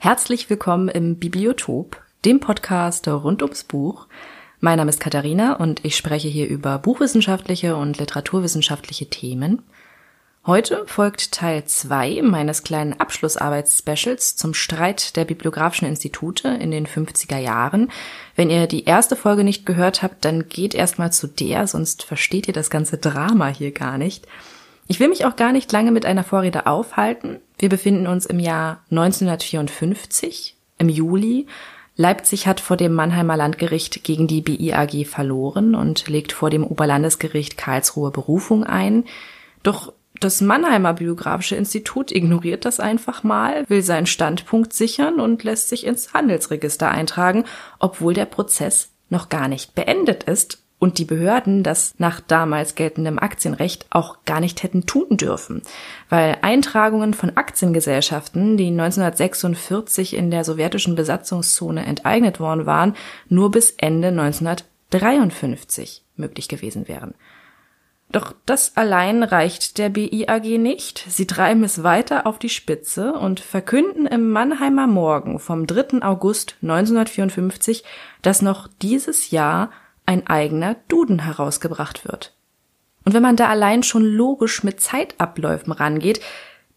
Herzlich 0.00 0.48
willkommen 0.48 0.86
im 0.86 1.16
Bibliotop, 1.16 2.00
dem 2.24 2.38
Podcast 2.38 3.08
rund 3.08 3.42
ums 3.42 3.64
Buch. 3.64 4.06
Mein 4.60 4.76
Name 4.76 4.90
ist 4.90 5.00
Katharina 5.00 5.54
und 5.54 5.84
ich 5.84 5.96
spreche 5.96 6.28
hier 6.28 6.46
über 6.46 6.78
buchwissenschaftliche 6.78 7.74
und 7.74 7.98
literaturwissenschaftliche 7.98 9.10
Themen. 9.10 9.64
Heute 10.46 10.84
folgt 10.86 11.32
Teil 11.32 11.64
2 11.64 12.22
meines 12.22 12.62
kleinen 12.62 12.92
Abschlussarbeitsspecials 12.92 14.36
zum 14.36 14.54
Streit 14.54 15.16
der 15.16 15.24
bibliografischen 15.24 15.88
Institute 15.88 16.46
in 16.46 16.70
den 16.70 16.86
50er 16.86 17.38
Jahren. 17.38 17.90
Wenn 18.36 18.50
ihr 18.50 18.68
die 18.68 18.84
erste 18.84 19.16
Folge 19.16 19.42
nicht 19.42 19.66
gehört 19.66 20.04
habt, 20.04 20.24
dann 20.24 20.48
geht 20.48 20.76
erstmal 20.76 21.12
zu 21.12 21.26
der, 21.26 21.66
sonst 21.66 22.04
versteht 22.04 22.46
ihr 22.46 22.54
das 22.54 22.70
ganze 22.70 22.98
Drama 22.98 23.48
hier 23.48 23.72
gar 23.72 23.98
nicht. 23.98 24.28
Ich 24.86 25.00
will 25.00 25.08
mich 25.08 25.24
auch 25.24 25.34
gar 25.34 25.50
nicht 25.50 25.72
lange 25.72 25.90
mit 25.90 26.06
einer 26.06 26.22
Vorrede 26.22 26.66
aufhalten. 26.68 27.40
Wir 27.58 27.68
befinden 27.68 28.06
uns 28.06 28.24
im 28.24 28.38
Jahr 28.38 28.84
1954, 28.90 30.56
im 30.78 30.88
Juli. 30.88 31.46
Leipzig 31.96 32.46
hat 32.46 32.60
vor 32.60 32.76
dem 32.76 32.94
Mannheimer 32.94 33.36
Landgericht 33.36 34.04
gegen 34.04 34.28
die 34.28 34.40
BIAG 34.40 35.04
verloren 35.04 35.74
und 35.74 36.06
legt 36.06 36.30
vor 36.30 36.50
dem 36.50 36.64
Oberlandesgericht 36.64 37.58
Karlsruhe 37.58 38.12
Berufung 38.12 38.62
ein. 38.62 39.04
Doch 39.64 39.92
das 40.20 40.40
Mannheimer 40.40 40.94
Biografische 40.94 41.56
Institut 41.56 42.12
ignoriert 42.12 42.64
das 42.64 42.78
einfach 42.78 43.24
mal, 43.24 43.68
will 43.68 43.82
seinen 43.82 44.06
Standpunkt 44.06 44.72
sichern 44.72 45.18
und 45.18 45.42
lässt 45.42 45.68
sich 45.68 45.84
ins 45.84 46.14
Handelsregister 46.14 46.88
eintragen, 46.88 47.44
obwohl 47.80 48.14
der 48.14 48.26
Prozess 48.26 48.90
noch 49.10 49.28
gar 49.28 49.48
nicht 49.48 49.74
beendet 49.74 50.24
ist 50.24 50.62
und 50.78 50.98
die 50.98 51.04
Behörden 51.04 51.62
das 51.62 51.94
nach 51.98 52.20
damals 52.20 52.74
geltendem 52.74 53.18
Aktienrecht 53.18 53.86
auch 53.90 54.18
gar 54.24 54.40
nicht 54.40 54.62
hätten 54.62 54.86
tun 54.86 55.16
dürfen, 55.16 55.62
weil 56.08 56.38
Eintragungen 56.42 57.14
von 57.14 57.36
Aktiengesellschaften, 57.36 58.56
die 58.56 58.68
1946 58.68 60.14
in 60.14 60.30
der 60.30 60.44
sowjetischen 60.44 60.94
Besatzungszone 60.94 61.84
enteignet 61.84 62.38
worden 62.40 62.66
waren, 62.66 62.94
nur 63.28 63.50
bis 63.50 63.72
Ende 63.72 64.08
1953 64.08 66.04
möglich 66.16 66.48
gewesen 66.48 66.86
wären. 66.88 67.14
Doch 68.10 68.32
das 68.46 68.74
allein 68.74 69.22
reicht 69.22 69.76
der 69.76 69.90
BIAG 69.90 70.58
nicht. 70.58 71.04
Sie 71.08 71.26
treiben 71.26 71.62
es 71.62 71.82
weiter 71.82 72.26
auf 72.26 72.38
die 72.38 72.48
Spitze 72.48 73.12
und 73.12 73.38
verkünden 73.40 74.06
im 74.06 74.30
Mannheimer 74.30 74.86
Morgen 74.86 75.38
vom 75.38 75.66
3. 75.66 76.00
August 76.00 76.56
1954, 76.62 77.84
dass 78.22 78.40
noch 78.40 78.66
dieses 78.80 79.30
Jahr 79.30 79.70
ein 80.08 80.26
eigener 80.26 80.76
Duden 80.88 81.18
herausgebracht 81.18 82.08
wird. 82.08 82.34
Und 83.04 83.12
wenn 83.12 83.22
man 83.22 83.36
da 83.36 83.48
allein 83.48 83.82
schon 83.82 84.04
logisch 84.04 84.64
mit 84.64 84.80
Zeitabläufen 84.80 85.70
rangeht, 85.70 86.20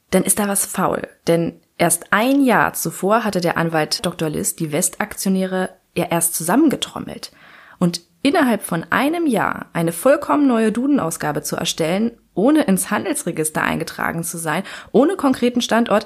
dann 0.09 0.23
ist 0.23 0.37
da 0.37 0.49
was 0.49 0.65
faul. 0.65 1.07
Denn 1.27 1.61
erst 1.77 2.11
ein 2.11 2.43
Jahr 2.43 2.73
zuvor 2.73 3.23
hatte 3.23 3.39
der 3.39 3.57
Anwalt 3.57 4.05
Dr. 4.05 4.29
List 4.29 4.59
die 4.59 4.73
Westaktionäre 4.73 5.69
ja 5.95 6.07
erst 6.09 6.35
zusammengetrommelt. 6.35 7.31
Und 7.79 8.01
innerhalb 8.21 8.63
von 8.63 8.85
einem 8.89 9.25
Jahr 9.25 9.67
eine 9.71 9.93
vollkommen 9.93 10.45
neue 10.45 10.73
Dudenausgabe 10.73 11.41
zu 11.41 11.55
erstellen, 11.55 12.11
ohne 12.33 12.63
ins 12.63 12.91
Handelsregister 12.91 13.63
eingetragen 13.63 14.23
zu 14.23 14.37
sein, 14.37 14.63
ohne 14.91 15.15
konkreten 15.15 15.61
Standort, 15.61 16.05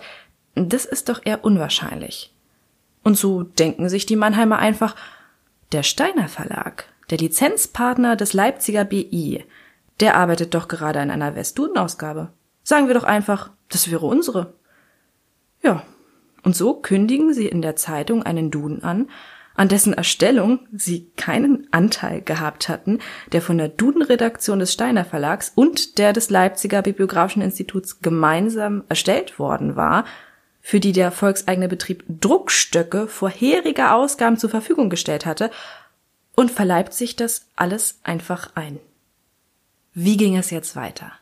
das 0.54 0.86
ist 0.86 1.10
doch 1.10 1.22
eher 1.26 1.44
unwahrscheinlich. 1.44 2.32
Und 3.04 3.18
so 3.18 3.42
denken 3.42 3.90
sich 3.90 4.06
die 4.06 4.16
Mannheimer 4.16 4.60
einfach, 4.60 4.96
der 5.72 5.82
Steiner 5.84 6.28
Verlag, 6.28 6.86
der 7.10 7.18
Lizenzpartner 7.18 8.16
des 8.16 8.34
Leipziger 8.34 8.84
BI, 8.84 9.44
der 10.00 10.16
arbeitet 10.16 10.54
doch 10.54 10.68
gerade 10.68 11.00
an 11.00 11.12
einer 11.12 11.36
Westduden-Ausgabe. 11.36 12.32
Sagen 12.64 12.88
wir 12.88 12.96
doch 12.96 13.04
einfach, 13.04 13.52
das 13.70 13.90
wäre 13.92 14.06
unsere. 14.06 14.54
Ja, 15.62 15.84
und 16.44 16.56
so 16.56 16.74
kündigen 16.74 17.34
sie 17.34 17.48
in 17.48 17.62
der 17.62 17.76
Zeitung 17.76 18.24
einen 18.24 18.52
Duden 18.52 18.84
an, 18.84 19.10
an 19.56 19.70
dessen 19.70 19.94
Erstellung 19.94 20.60
sie 20.74 21.10
keinen 21.16 21.68
Anteil 21.72 22.22
gehabt 22.22 22.68
hatten, 22.68 23.00
der 23.32 23.42
von 23.42 23.58
der 23.58 23.70
Duden-Redaktion 23.70 24.60
des 24.60 24.74
Steiner 24.74 25.06
Verlags 25.06 25.52
und 25.56 25.98
der 25.98 26.12
des 26.12 26.30
Leipziger 26.30 26.82
Bibliografischen 26.82 27.42
Instituts 27.42 28.02
gemeinsam 28.02 28.84
erstellt 28.90 29.40
worden 29.40 29.76
war, 29.76 30.06
für 30.62 30.80
die 30.80 30.92
der 30.92 31.12
volkseigene 31.12 31.68
Betrieb 31.68 32.04
Druckstöcke 32.08 33.08
vorheriger 33.08 33.96
Ausgaben 33.96 34.38
zur 34.38 34.50
Verfügung 34.50 34.90
gestellt 34.90 35.26
hatte 35.26 35.52
und 36.36 36.52
verleibt 36.52 36.94
sich 36.94 37.16
das 37.16 37.48
alles 37.56 38.00
einfach 38.04 38.52
ein. 38.56 38.80
Wie 39.94 40.18
ging 40.18 40.36
es 40.38 40.50
jetzt 40.50 40.76
weiter? 40.76 41.14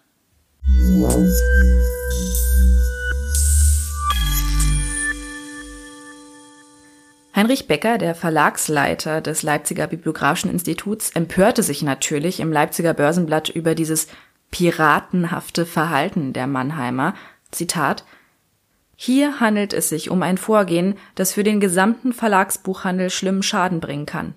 Heinrich 7.35 7.67
Becker, 7.67 7.97
der 7.97 8.13
Verlagsleiter 8.13 9.19
des 9.19 9.41
Leipziger 9.41 9.87
Bibliografischen 9.87 10.51
Instituts, 10.51 11.09
empörte 11.11 11.63
sich 11.63 11.81
natürlich 11.81 12.39
im 12.39 12.51
Leipziger 12.51 12.93
Börsenblatt 12.93 13.49
über 13.49 13.73
dieses 13.73 14.07
piratenhafte 14.51 15.65
Verhalten 15.65 16.33
der 16.33 16.45
Mannheimer. 16.45 17.15
Zitat 17.49 18.05
Hier 18.95 19.39
handelt 19.39 19.73
es 19.73 19.89
sich 19.89 20.11
um 20.11 20.21
ein 20.21 20.37
Vorgehen, 20.37 20.95
das 21.15 21.33
für 21.33 21.43
den 21.43 21.59
gesamten 21.59 22.13
Verlagsbuchhandel 22.13 23.09
schlimmen 23.09 23.41
Schaden 23.41 23.79
bringen 23.79 24.05
kann. 24.05 24.35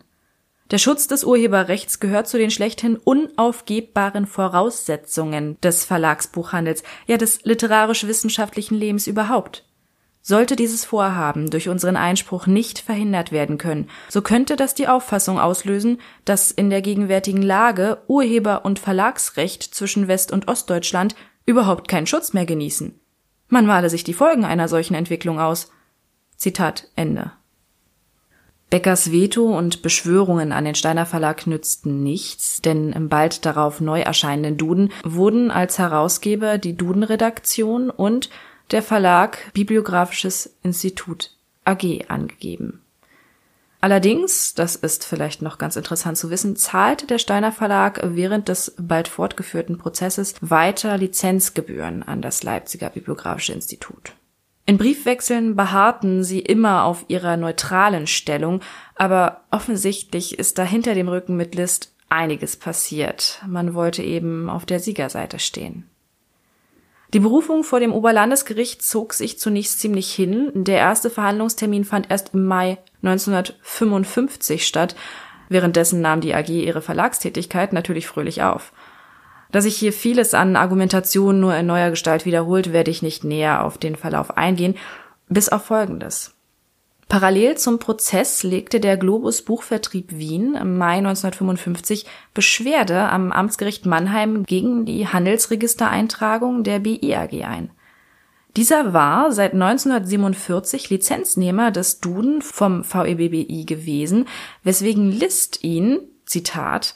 Der 0.72 0.78
Schutz 0.78 1.06
des 1.06 1.22
Urheberrechts 1.22 2.00
gehört 2.00 2.26
zu 2.26 2.38
den 2.38 2.50
schlechthin 2.50 2.96
unaufgebbaren 2.96 4.26
Voraussetzungen 4.26 5.60
des 5.60 5.84
Verlagsbuchhandels, 5.84 6.82
ja 7.06 7.16
des 7.16 7.44
literarisch-wissenschaftlichen 7.44 8.74
Lebens 8.74 9.06
überhaupt. 9.06 9.64
Sollte 10.22 10.56
dieses 10.56 10.84
Vorhaben 10.84 11.50
durch 11.50 11.68
unseren 11.68 11.96
Einspruch 11.96 12.48
nicht 12.48 12.80
verhindert 12.80 13.30
werden 13.30 13.58
können, 13.58 13.88
so 14.08 14.22
könnte 14.22 14.56
das 14.56 14.74
die 14.74 14.88
Auffassung 14.88 15.38
auslösen, 15.38 16.00
dass 16.24 16.50
in 16.50 16.68
der 16.68 16.82
gegenwärtigen 16.82 17.42
Lage 17.42 17.98
Urheber- 18.08 18.64
und 18.64 18.80
Verlagsrecht 18.80 19.62
zwischen 19.62 20.08
West- 20.08 20.32
und 20.32 20.48
Ostdeutschland 20.48 21.14
überhaupt 21.44 21.86
keinen 21.86 22.08
Schutz 22.08 22.32
mehr 22.32 22.44
genießen. 22.44 22.98
Man 23.46 23.66
male 23.66 23.88
sich 23.88 24.02
die 24.02 24.14
Folgen 24.14 24.44
einer 24.44 24.66
solchen 24.66 24.94
Entwicklung 24.94 25.38
aus. 25.38 25.70
Zitat 26.36 26.88
Ende. 26.96 27.30
Beckers 28.76 29.10
Veto 29.10 29.56
und 29.56 29.80
Beschwörungen 29.80 30.52
an 30.52 30.66
den 30.66 30.74
Steiner 30.74 31.06
Verlag 31.06 31.46
nützten 31.46 32.02
nichts, 32.02 32.60
denn 32.60 32.92
im 32.92 33.08
bald 33.08 33.46
darauf 33.46 33.80
neu 33.80 34.02
erscheinenden 34.02 34.58
Duden 34.58 34.92
wurden 35.02 35.50
als 35.50 35.78
Herausgeber 35.78 36.58
die 36.58 36.76
Duden-Redaktion 36.76 37.88
und 37.88 38.28
der 38.72 38.82
Verlag 38.82 39.38
Bibliografisches 39.54 40.58
Institut 40.62 41.30
AG 41.64 42.04
angegeben. 42.08 42.82
Allerdings, 43.80 44.52
das 44.52 44.76
ist 44.76 45.06
vielleicht 45.06 45.40
noch 45.40 45.56
ganz 45.56 45.76
interessant 45.76 46.18
zu 46.18 46.28
wissen, 46.28 46.54
zahlte 46.54 47.06
der 47.06 47.16
Steiner 47.16 47.52
Verlag 47.52 48.02
während 48.04 48.48
des 48.48 48.74
bald 48.78 49.08
fortgeführten 49.08 49.78
Prozesses 49.78 50.34
weiter 50.42 50.98
Lizenzgebühren 50.98 52.02
an 52.02 52.20
das 52.20 52.42
Leipziger 52.42 52.90
Bibliografische 52.90 53.54
Institut. 53.54 54.12
In 54.68 54.78
Briefwechseln 54.78 55.54
beharrten 55.54 56.24
sie 56.24 56.40
immer 56.40 56.84
auf 56.84 57.04
ihrer 57.06 57.36
neutralen 57.36 58.08
Stellung, 58.08 58.60
aber 58.96 59.42
offensichtlich 59.52 60.40
ist 60.40 60.58
da 60.58 60.64
hinter 60.64 60.94
dem 60.94 61.08
Rücken 61.08 61.36
mit 61.36 61.54
List 61.54 61.94
einiges 62.08 62.56
passiert. 62.56 63.40
Man 63.46 63.74
wollte 63.74 64.02
eben 64.02 64.50
auf 64.50 64.66
der 64.66 64.80
Siegerseite 64.80 65.38
stehen. 65.38 65.88
Die 67.14 67.20
Berufung 67.20 67.62
vor 67.62 67.78
dem 67.78 67.92
Oberlandesgericht 67.92 68.82
zog 68.82 69.14
sich 69.14 69.38
zunächst 69.38 69.78
ziemlich 69.78 70.12
hin. 70.12 70.50
Der 70.54 70.78
erste 70.78 71.10
Verhandlungstermin 71.10 71.84
fand 71.84 72.10
erst 72.10 72.34
im 72.34 72.44
Mai 72.44 72.78
1955 73.02 74.66
statt. 74.66 74.96
Währenddessen 75.48 76.00
nahm 76.00 76.20
die 76.20 76.34
AG 76.34 76.48
ihre 76.48 76.82
Verlagstätigkeit 76.82 77.72
natürlich 77.72 78.08
fröhlich 78.08 78.42
auf. 78.42 78.72
Da 79.52 79.60
sich 79.60 79.76
hier 79.76 79.92
vieles 79.92 80.34
an 80.34 80.56
Argumentation 80.56 81.40
nur 81.40 81.54
in 81.54 81.66
neuer 81.66 81.90
Gestalt 81.90 82.24
wiederholt, 82.26 82.72
werde 82.72 82.90
ich 82.90 83.02
nicht 83.02 83.24
näher 83.24 83.64
auf 83.64 83.78
den 83.78 83.96
Verlauf 83.96 84.36
eingehen, 84.36 84.74
bis 85.28 85.48
auf 85.48 85.64
Folgendes. 85.64 86.36
Parallel 87.08 87.56
zum 87.56 87.78
Prozess 87.78 88.42
legte 88.42 88.80
der 88.80 88.96
Globus 88.96 89.42
Buchvertrieb 89.42 90.18
Wien 90.18 90.56
im 90.56 90.76
Mai 90.76 90.98
1955 90.98 92.04
Beschwerde 92.34 93.08
am 93.08 93.30
Amtsgericht 93.30 93.86
Mannheim 93.86 94.42
gegen 94.42 94.86
die 94.86 95.06
Handelsregistereintragung 95.06 96.64
der 96.64 96.80
BI 96.80 97.14
AG 97.14 97.44
ein. 97.44 97.70
Dieser 98.56 98.92
war 98.92 99.32
seit 99.32 99.52
1947 99.52 100.90
Lizenznehmer 100.90 101.70
des 101.70 102.00
Duden 102.00 102.42
vom 102.42 102.82
VEBBI 102.82 103.66
gewesen, 103.66 104.26
weswegen 104.64 105.12
List 105.12 105.62
ihn, 105.62 106.00
Zitat, 106.24 106.94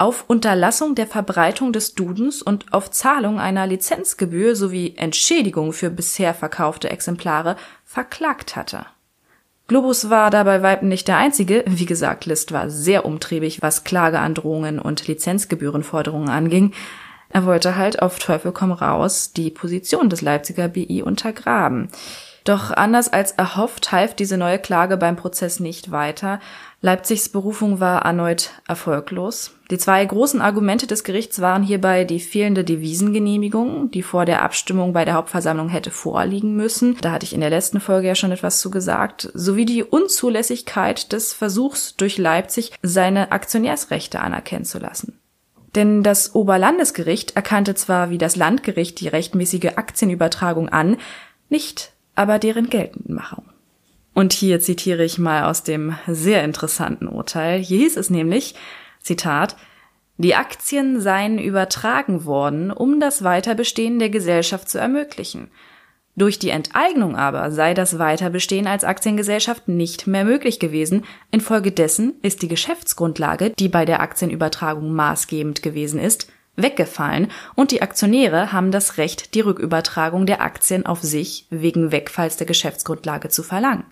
auf 0.00 0.24
Unterlassung 0.28 0.94
der 0.94 1.06
Verbreitung 1.06 1.74
des 1.74 1.94
Dudens 1.94 2.40
und 2.40 2.72
auf 2.72 2.90
Zahlung 2.90 3.38
einer 3.38 3.66
Lizenzgebühr 3.66 4.56
sowie 4.56 4.94
Entschädigung 4.96 5.74
für 5.74 5.90
bisher 5.90 6.32
verkaufte 6.32 6.88
Exemplare 6.88 7.56
verklagt 7.84 8.56
hatte. 8.56 8.86
Globus 9.68 10.08
war 10.08 10.30
dabei 10.30 10.62
Weitem 10.62 10.88
nicht 10.88 11.06
der 11.06 11.18
einzige. 11.18 11.64
Wie 11.66 11.84
gesagt, 11.84 12.24
List 12.24 12.50
war 12.50 12.70
sehr 12.70 13.04
umtriebig, 13.04 13.60
was 13.60 13.84
Klageandrohungen 13.84 14.78
und 14.78 15.06
Lizenzgebührenforderungen 15.06 16.30
anging. 16.30 16.72
Er 17.28 17.44
wollte 17.44 17.76
halt 17.76 18.00
auf 18.00 18.18
Teufel 18.18 18.52
komm 18.52 18.72
raus 18.72 19.32
die 19.34 19.50
Position 19.50 20.08
des 20.08 20.22
Leipziger 20.22 20.68
BI 20.68 21.02
untergraben. 21.02 21.88
Doch 22.44 22.70
anders 22.70 23.12
als 23.12 23.32
erhofft 23.32 23.92
half 23.92 24.14
diese 24.14 24.38
neue 24.38 24.58
Klage 24.58 24.96
beim 24.96 25.16
Prozess 25.16 25.60
nicht 25.60 25.90
weiter. 25.90 26.40
Leipzigs 26.82 27.28
Berufung 27.28 27.78
war 27.78 28.06
erneut 28.06 28.52
erfolglos. 28.66 29.54
Die 29.70 29.76
zwei 29.76 30.02
großen 30.02 30.40
Argumente 30.40 30.86
des 30.86 31.04
Gerichts 31.04 31.42
waren 31.42 31.62
hierbei 31.62 32.04
die 32.04 32.20
fehlende 32.20 32.64
Devisengenehmigung, 32.64 33.90
die 33.90 34.02
vor 34.02 34.24
der 34.24 34.42
Abstimmung 34.42 34.94
bei 34.94 35.04
der 35.04 35.12
Hauptversammlung 35.12 35.68
hätte 35.68 35.90
vorliegen 35.90 36.56
müssen. 36.56 36.96
Da 37.02 37.12
hatte 37.12 37.26
ich 37.26 37.34
in 37.34 37.42
der 37.42 37.50
letzten 37.50 37.80
Folge 37.80 38.08
ja 38.08 38.14
schon 38.14 38.32
etwas 38.32 38.60
zu 38.60 38.70
gesagt, 38.70 39.30
sowie 39.34 39.66
die 39.66 39.84
Unzulässigkeit 39.84 41.12
des 41.12 41.34
Versuchs 41.34 41.96
durch 41.96 42.16
Leipzig, 42.16 42.72
seine 42.80 43.30
Aktionärsrechte 43.30 44.20
anerkennen 44.20 44.64
zu 44.64 44.78
lassen. 44.78 45.18
Denn 45.74 46.02
das 46.02 46.34
Oberlandesgericht 46.34 47.36
erkannte 47.36 47.74
zwar 47.74 48.08
wie 48.08 48.18
das 48.18 48.36
Landgericht 48.36 48.98
die 49.00 49.08
rechtmäßige 49.08 49.76
Aktienübertragung 49.76 50.70
an, 50.70 50.96
nicht 51.50 51.92
aber 52.14 52.38
deren 52.38 52.70
Geltendmachung. 52.70 53.49
Und 54.14 54.32
hier 54.32 54.60
zitiere 54.60 55.04
ich 55.04 55.18
mal 55.18 55.44
aus 55.44 55.62
dem 55.62 55.96
sehr 56.06 56.44
interessanten 56.44 57.06
Urteil. 57.06 57.60
Hier 57.60 57.78
hieß 57.78 57.96
es 57.96 58.10
nämlich, 58.10 58.54
Zitat, 59.00 59.56
die 60.18 60.34
Aktien 60.34 61.00
seien 61.00 61.38
übertragen 61.38 62.24
worden, 62.24 62.70
um 62.70 63.00
das 63.00 63.24
Weiterbestehen 63.24 63.98
der 63.98 64.10
Gesellschaft 64.10 64.68
zu 64.68 64.78
ermöglichen. 64.78 65.50
Durch 66.16 66.38
die 66.38 66.50
Enteignung 66.50 67.16
aber 67.16 67.50
sei 67.50 67.72
das 67.72 67.98
Weiterbestehen 67.98 68.66
als 68.66 68.84
Aktiengesellschaft 68.84 69.68
nicht 69.68 70.06
mehr 70.06 70.24
möglich 70.24 70.58
gewesen. 70.58 71.04
Infolgedessen 71.30 72.14
ist 72.20 72.42
die 72.42 72.48
Geschäftsgrundlage, 72.48 73.54
die 73.58 73.68
bei 73.68 73.86
der 73.86 74.00
Aktienübertragung 74.00 74.92
maßgebend 74.92 75.62
gewesen 75.62 75.98
ist, 75.98 76.30
weggefallen 76.56 77.28
und 77.54 77.70
die 77.70 77.80
Aktionäre 77.80 78.52
haben 78.52 78.72
das 78.72 78.98
Recht, 78.98 79.34
die 79.34 79.40
Rückübertragung 79.40 80.26
der 80.26 80.42
Aktien 80.42 80.84
auf 80.84 81.00
sich 81.00 81.46
wegen 81.48 81.92
Wegfalls 81.92 82.36
der 82.36 82.46
Geschäftsgrundlage 82.46 83.30
zu 83.30 83.42
verlangen. 83.42 83.84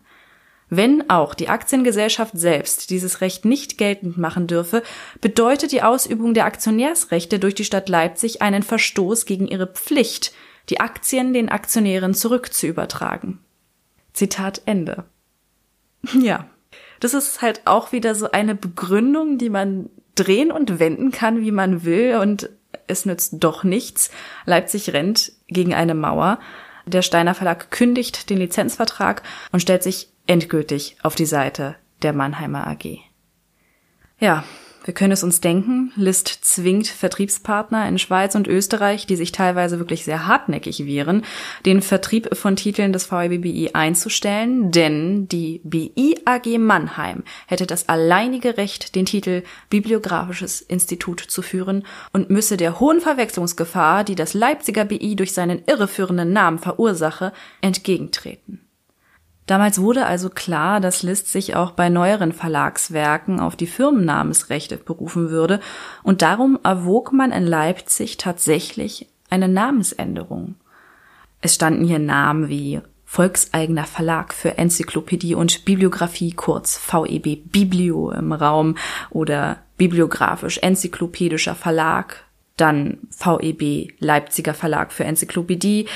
Wenn 0.70 1.08
auch 1.08 1.34
die 1.34 1.48
Aktiengesellschaft 1.48 2.36
selbst 2.36 2.90
dieses 2.90 3.20
Recht 3.20 3.44
nicht 3.44 3.78
geltend 3.78 4.18
machen 4.18 4.46
dürfe, 4.46 4.82
bedeutet 5.20 5.72
die 5.72 5.82
Ausübung 5.82 6.34
der 6.34 6.44
Aktionärsrechte 6.44 7.38
durch 7.38 7.54
die 7.54 7.64
Stadt 7.64 7.88
Leipzig 7.88 8.42
einen 8.42 8.62
Verstoß 8.62 9.24
gegen 9.24 9.48
ihre 9.48 9.66
Pflicht, 9.66 10.32
die 10.68 10.80
Aktien 10.80 11.32
den 11.32 11.48
Aktionären 11.48 12.12
zurückzuübertragen. 12.14 13.38
Zitat 14.12 14.62
Ende. 14.66 15.04
Ja, 16.20 16.48
das 17.00 17.12
ist 17.14 17.42
halt 17.42 17.62
auch 17.64 17.92
wieder 17.92 18.14
so 18.14 18.30
eine 18.30 18.54
Begründung, 18.54 19.36
die 19.36 19.50
man 19.50 19.90
drehen 20.14 20.50
und 20.50 20.78
wenden 20.78 21.10
kann, 21.10 21.40
wie 21.40 21.50
man 21.50 21.84
will, 21.84 22.16
und 22.16 22.50
es 22.86 23.04
nützt 23.04 23.34
doch 23.38 23.64
nichts. 23.64 24.10
Leipzig 24.44 24.92
rennt 24.92 25.32
gegen 25.48 25.74
eine 25.74 25.94
Mauer. 25.94 26.38
Der 26.86 27.02
Steiner 27.02 27.34
Verlag 27.34 27.70
kündigt 27.70 28.30
den 28.30 28.38
Lizenzvertrag 28.38 29.22
und 29.52 29.60
stellt 29.60 29.82
sich 29.82 30.08
endgültig 30.28 30.96
auf 31.02 31.16
die 31.16 31.26
Seite 31.26 31.74
der 32.02 32.12
Mannheimer 32.12 32.68
AG. 32.68 32.98
Ja, 34.20 34.44
wir 34.84 34.94
können 34.94 35.12
es 35.12 35.22
uns 35.22 35.42
denken, 35.42 35.92
List 35.96 36.28
zwingt 36.28 36.86
Vertriebspartner 36.86 37.86
in 37.88 37.98
Schweiz 37.98 38.34
und 38.34 38.48
Österreich, 38.48 39.06
die 39.06 39.16
sich 39.16 39.32
teilweise 39.32 39.78
wirklich 39.78 40.04
sehr 40.04 40.26
hartnäckig 40.26 40.86
wehren, 40.86 41.24
den 41.66 41.82
Vertrieb 41.82 42.34
von 42.34 42.56
Titeln 42.56 42.94
des 42.94 43.12
VEBBI 43.12 43.72
einzustellen, 43.74 44.70
denn 44.70 45.28
die 45.28 45.60
BI 45.62 46.16
AG 46.24 46.58
Mannheim 46.58 47.22
hätte 47.46 47.66
das 47.66 47.90
alleinige 47.90 48.56
Recht, 48.56 48.94
den 48.94 49.04
Titel 49.04 49.42
Bibliographisches 49.68 50.62
Institut 50.62 51.20
zu 51.20 51.42
führen 51.42 51.84
und 52.14 52.30
müsse 52.30 52.56
der 52.56 52.80
hohen 52.80 53.02
Verwechslungsgefahr, 53.02 54.04
die 54.04 54.14
das 54.14 54.32
Leipziger 54.32 54.86
BI 54.86 55.16
durch 55.16 55.34
seinen 55.34 55.64
irreführenden 55.66 56.32
Namen 56.32 56.58
verursache, 56.58 57.34
entgegentreten. 57.60 58.67
Damals 59.48 59.80
wurde 59.80 60.04
also 60.04 60.28
klar, 60.28 60.78
dass 60.78 61.02
Liszt 61.02 61.32
sich 61.32 61.56
auch 61.56 61.70
bei 61.70 61.88
neueren 61.88 62.32
Verlagswerken 62.32 63.40
auf 63.40 63.56
die 63.56 63.66
Firmennamensrechte 63.66 64.76
berufen 64.76 65.30
würde, 65.30 65.60
und 66.02 66.20
darum 66.20 66.58
erwog 66.62 67.14
man 67.14 67.32
in 67.32 67.46
Leipzig 67.46 68.18
tatsächlich 68.18 69.08
eine 69.30 69.48
Namensänderung. 69.48 70.56
Es 71.40 71.54
standen 71.54 71.86
hier 71.86 71.98
Namen 71.98 72.50
wie 72.50 72.82
Volkseigener 73.06 73.84
Verlag 73.84 74.34
für 74.34 74.58
Enzyklopädie 74.58 75.34
und 75.34 75.64
Bibliographie, 75.64 76.32
kurz 76.32 76.78
VEB 76.78 77.50
Biblio 77.50 78.10
im 78.10 78.34
Raum 78.34 78.76
oder 79.08 79.60
bibliografisch-enzyklopädischer 79.78 81.54
Verlag, 81.54 82.22
dann 82.58 82.98
VEB 83.16 83.94
Leipziger 83.98 84.52
Verlag 84.52 84.92
für 84.92 85.04
Enzyklopädie, 85.04 85.86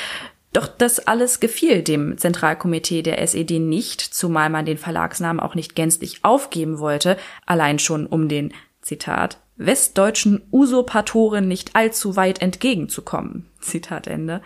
doch 0.52 0.66
das 0.66 0.98
alles 1.00 1.40
gefiel 1.40 1.82
dem 1.82 2.18
Zentralkomitee 2.18 3.02
der 3.02 3.20
SED 3.20 3.58
nicht, 3.58 4.00
zumal 4.00 4.50
man 4.50 4.66
den 4.66 4.78
Verlagsnamen 4.78 5.40
auch 5.40 5.54
nicht 5.54 5.74
gänzlich 5.74 6.24
aufgeben 6.24 6.78
wollte, 6.78 7.16
allein 7.46 7.78
schon 7.78 8.06
um 8.06 8.28
den, 8.28 8.52
Zitat, 8.82 9.38
westdeutschen 9.56 10.42
Usurpatoren 10.50 11.48
nicht 11.48 11.74
allzu 11.76 12.16
weit 12.16 12.42
entgegenzukommen. 12.42 13.48
Zitat 13.60 14.06
Ende. 14.06 14.42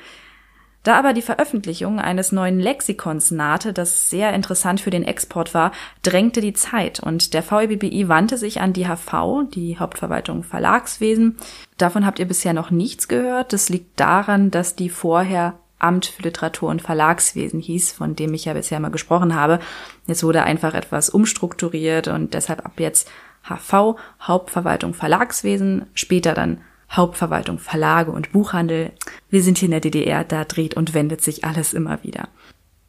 Da 0.82 0.96
aber 0.96 1.14
die 1.14 1.22
Veröffentlichung 1.22 1.98
eines 1.98 2.30
neuen 2.30 2.60
Lexikons 2.60 3.32
nahte, 3.32 3.72
das 3.72 4.08
sehr 4.08 4.32
interessant 4.32 4.80
für 4.80 4.90
den 4.90 5.02
Export 5.02 5.52
war, 5.52 5.72
drängte 6.04 6.40
die 6.40 6.52
Zeit 6.52 7.00
und 7.00 7.34
der 7.34 7.42
VEBBI 7.42 8.08
wandte 8.08 8.38
sich 8.38 8.60
an 8.60 8.72
die 8.72 8.86
HV, 8.86 9.50
die 9.52 9.80
Hauptverwaltung 9.80 10.44
Verlagswesen. 10.44 11.38
Davon 11.76 12.06
habt 12.06 12.20
ihr 12.20 12.28
bisher 12.28 12.52
noch 12.52 12.70
nichts 12.70 13.08
gehört. 13.08 13.52
Das 13.52 13.68
liegt 13.68 13.98
daran, 13.98 14.52
dass 14.52 14.76
die 14.76 14.88
vorher 14.88 15.58
Amt 15.78 16.06
für 16.06 16.22
Literatur 16.22 16.70
und 16.70 16.82
Verlagswesen 16.82 17.60
hieß, 17.60 17.92
von 17.92 18.16
dem 18.16 18.32
ich 18.34 18.46
ja 18.46 18.54
bisher 18.54 18.80
mal 18.80 18.90
gesprochen 18.90 19.34
habe. 19.34 19.60
Jetzt 20.06 20.22
wurde 20.22 20.42
einfach 20.42 20.74
etwas 20.74 21.10
umstrukturiert 21.10 22.08
und 22.08 22.34
deshalb 22.34 22.64
ab 22.64 22.72
jetzt 22.78 23.10
HV, 23.42 23.96
Hauptverwaltung 24.20 24.94
Verlagswesen, 24.94 25.86
später 25.94 26.34
dann 26.34 26.60
Hauptverwaltung 26.90 27.58
Verlage 27.58 28.12
und 28.12 28.32
Buchhandel. 28.32 28.92
Wir 29.28 29.42
sind 29.42 29.58
hier 29.58 29.66
in 29.66 29.72
der 29.72 29.80
DDR, 29.80 30.24
da 30.24 30.44
dreht 30.44 30.74
und 30.74 30.94
wendet 30.94 31.22
sich 31.22 31.44
alles 31.44 31.74
immer 31.74 32.02
wieder. 32.02 32.28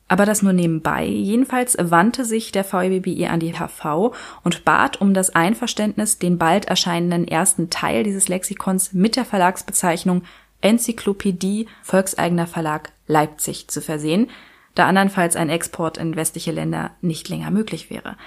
Aber 0.08 0.26
das 0.26 0.42
nur 0.42 0.54
nebenbei. 0.54 1.06
Jedenfalls 1.06 1.76
wandte 1.80 2.24
sich 2.24 2.52
der 2.54 2.64
VEBBI 2.64 3.28
an 3.28 3.42
die 3.42 3.54
HV 3.54 4.14
und 4.44 4.64
bat 4.64 5.02
um 5.02 5.14
das 5.14 5.36
Einverständnis, 5.36 6.18
den 6.18 6.38
bald 6.38 6.66
erscheinenden 6.66 7.28
ersten 7.28 7.70
Teil 7.70 8.04
dieses 8.04 8.30
Lexikons 8.30 8.94
mit 8.94 9.18
der 9.18 9.26
Verlagsbezeichnung 9.26 10.24
Enzyklopädie 10.62 11.68
Volkseigener 11.84 12.48
Verlag 12.48 12.92
Leipzig 13.08 13.68
zu 13.68 13.82
versehen, 13.82 14.30
da 14.76 14.88
andernfalls 14.88 15.36
ein 15.36 15.50
Export 15.50 15.98
in 15.98 16.16
westliche 16.16 16.52
Länder 16.52 16.92
nicht 17.02 17.30
länger 17.30 17.52
möglich 17.52 17.90
wäre. 17.90 18.18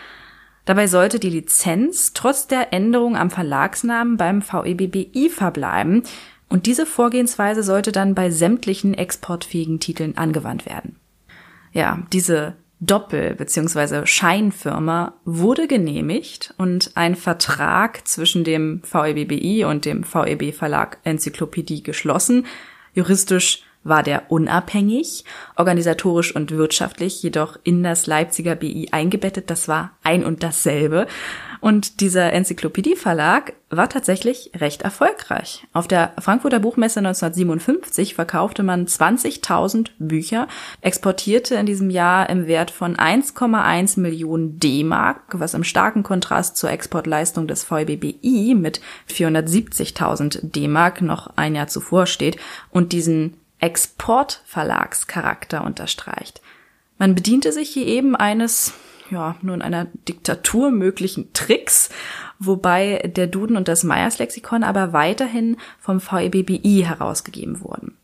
Dabei 0.64 0.86
sollte 0.86 1.18
die 1.18 1.30
Lizenz 1.30 2.12
trotz 2.12 2.46
der 2.46 2.72
Änderung 2.72 3.16
am 3.16 3.30
Verlagsnamen 3.30 4.16
beim 4.16 4.42
VEBBI 4.42 5.30
verbleiben 5.30 6.02
und 6.48 6.66
diese 6.66 6.86
Vorgehensweise 6.86 7.62
sollte 7.62 7.92
dann 7.92 8.14
bei 8.14 8.30
sämtlichen 8.30 8.94
exportfähigen 8.94 9.80
Titeln 9.80 10.18
angewandt 10.18 10.66
werden. 10.66 10.96
Ja, 11.72 12.02
diese 12.12 12.56
Doppel- 12.80 13.34
bzw. 13.34 14.06
Scheinfirma 14.06 15.14
wurde 15.26 15.68
genehmigt 15.68 16.54
und 16.56 16.92
ein 16.94 17.14
Vertrag 17.14 18.08
zwischen 18.08 18.42
dem 18.42 18.80
VEBBI 18.90 19.64
und 19.64 19.84
dem 19.84 20.02
VEB 20.02 20.54
Verlag 20.54 20.98
Enzyklopädie 21.04 21.82
geschlossen. 21.82 22.46
Juristisch 22.94 23.62
war 23.84 24.02
der 24.02 24.30
unabhängig, 24.30 25.24
organisatorisch 25.56 26.34
und 26.34 26.50
wirtschaftlich 26.50 27.22
jedoch 27.22 27.58
in 27.64 27.82
das 27.82 28.06
Leipziger 28.06 28.54
BI 28.54 28.88
eingebettet. 28.92 29.50
Das 29.50 29.68
war 29.68 29.92
ein 30.02 30.24
und 30.24 30.42
dasselbe. 30.42 31.06
Und 31.60 32.00
dieser 32.00 32.32
Enzyklopädieverlag 32.32 33.52
war 33.68 33.90
tatsächlich 33.90 34.50
recht 34.56 34.82
erfolgreich. 34.82 35.66
Auf 35.74 35.88
der 35.88 36.14
Frankfurter 36.18 36.58
Buchmesse 36.58 37.00
1957 37.00 38.14
verkaufte 38.14 38.62
man 38.62 38.86
20.000 38.86 39.90
Bücher, 39.98 40.48
exportierte 40.80 41.56
in 41.56 41.66
diesem 41.66 41.90
Jahr 41.90 42.30
im 42.30 42.46
Wert 42.46 42.70
von 42.70 42.96
1,1 42.96 44.00
Millionen 44.00 44.58
D-Mark, 44.58 45.20
was 45.32 45.52
im 45.52 45.64
starken 45.64 46.02
Kontrast 46.02 46.56
zur 46.56 46.70
Exportleistung 46.70 47.46
des 47.46 47.64
VBBI 47.64 48.54
mit 48.56 48.80
470.000 49.10 50.50
D-Mark 50.50 51.02
noch 51.02 51.36
ein 51.36 51.54
Jahr 51.54 51.68
zuvor 51.68 52.06
steht 52.06 52.38
und 52.70 52.92
diesen 52.92 53.34
Exportverlagscharakter 53.58 55.62
unterstreicht. 55.62 56.40
Man 56.98 57.14
bediente 57.14 57.52
sich 57.52 57.68
hier 57.68 57.86
eben 57.86 58.16
eines 58.16 58.72
ja, 59.10 59.36
nur 59.42 59.54
in 59.54 59.62
einer 59.62 59.86
Diktatur 60.08 60.70
möglichen 60.70 61.32
Tricks, 61.32 61.90
wobei 62.38 63.10
der 63.16 63.26
Duden 63.26 63.56
und 63.56 63.68
das 63.68 63.84
Meyers 63.84 64.18
Lexikon 64.18 64.62
aber 64.62 64.92
weiterhin 64.92 65.56
vom 65.78 66.00
VEBBI 66.00 66.84
herausgegeben 66.86 67.60
wurden. 67.60 67.96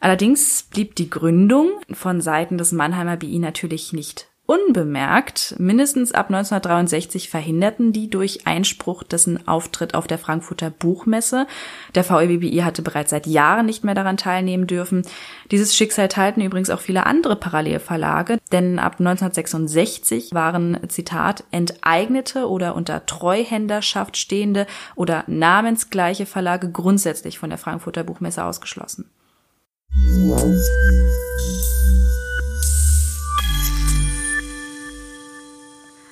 Allerdings 0.00 0.62
blieb 0.62 0.94
die 0.94 1.10
Gründung 1.10 1.70
von 1.92 2.20
Seiten 2.20 2.58
des 2.58 2.72
Mannheimer 2.72 3.16
BI 3.16 3.38
natürlich 3.38 3.92
nicht 3.92 4.28
unbemerkt. 4.48 5.56
Mindestens 5.58 6.12
ab 6.12 6.30
1963 6.30 7.28
verhinderten 7.28 7.92
die 7.92 8.08
durch 8.08 8.46
Einspruch 8.46 9.02
dessen 9.02 9.46
Auftritt 9.46 9.92
auf 9.92 10.06
der 10.06 10.16
Frankfurter 10.16 10.70
Buchmesse. 10.70 11.46
Der 11.94 12.08
VEBBI 12.08 12.62
hatte 12.64 12.80
bereits 12.80 13.10
seit 13.10 13.26
Jahren 13.26 13.66
nicht 13.66 13.84
mehr 13.84 13.94
daran 13.94 14.16
teilnehmen 14.16 14.66
dürfen. 14.66 15.02
Dieses 15.50 15.76
Schicksal 15.76 16.08
teilten 16.08 16.42
übrigens 16.42 16.70
auch 16.70 16.80
viele 16.80 17.04
andere 17.04 17.36
Parallelverlage, 17.36 18.38
denn 18.50 18.78
ab 18.78 18.96
1966 18.98 20.32
waren, 20.32 20.78
Zitat, 20.88 21.44
enteignete 21.50 22.48
oder 22.48 22.74
unter 22.74 23.04
Treuhänderschaft 23.04 24.16
stehende 24.16 24.66
oder 24.96 25.24
namensgleiche 25.26 26.24
Verlage 26.24 26.70
grundsätzlich 26.70 27.38
von 27.38 27.50
der 27.50 27.58
Frankfurter 27.58 28.02
Buchmesse 28.02 28.42
ausgeschlossen. 28.42 29.10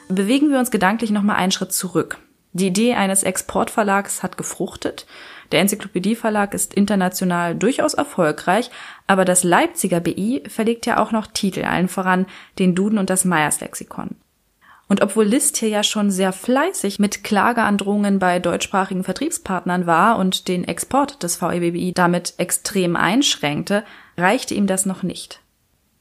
Bewegen 0.08 0.50
wir 0.50 0.58
uns 0.58 0.70
gedanklich 0.70 1.10
nochmal 1.10 1.36
einen 1.36 1.52
Schritt 1.52 1.72
zurück. 1.72 2.18
Die 2.52 2.68
Idee 2.68 2.94
eines 2.94 3.22
Exportverlags 3.22 4.22
hat 4.22 4.38
gefruchtet. 4.38 5.06
Der 5.52 5.60
Enzyklopädieverlag 5.60 6.54
ist 6.54 6.74
international 6.74 7.54
durchaus 7.54 7.94
erfolgreich, 7.94 8.70
aber 9.06 9.24
das 9.24 9.44
Leipziger 9.44 10.00
BI 10.00 10.42
verlegt 10.48 10.86
ja 10.86 10.98
auch 10.98 11.12
noch 11.12 11.26
Titel, 11.26 11.64
allen 11.64 11.88
voran 11.88 12.26
den 12.58 12.74
Duden 12.74 12.98
und 12.98 13.10
das 13.10 13.24
Meyers 13.24 13.60
Lexikon. 13.60 14.16
Und 14.88 15.02
obwohl 15.02 15.24
List 15.24 15.56
hier 15.56 15.68
ja 15.68 15.82
schon 15.82 16.10
sehr 16.10 16.32
fleißig 16.32 17.00
mit 17.00 17.24
Klageandrohungen 17.24 18.20
bei 18.20 18.38
deutschsprachigen 18.38 19.02
Vertriebspartnern 19.02 19.86
war 19.86 20.18
und 20.18 20.46
den 20.46 20.64
Export 20.64 21.22
des 21.24 21.42
VEBBI 21.42 21.92
damit 21.92 22.34
extrem 22.38 22.94
einschränkte, 22.94 23.84
reichte 24.16 24.54
ihm 24.54 24.68
das 24.68 24.86
noch 24.86 25.02
nicht. 25.02 25.40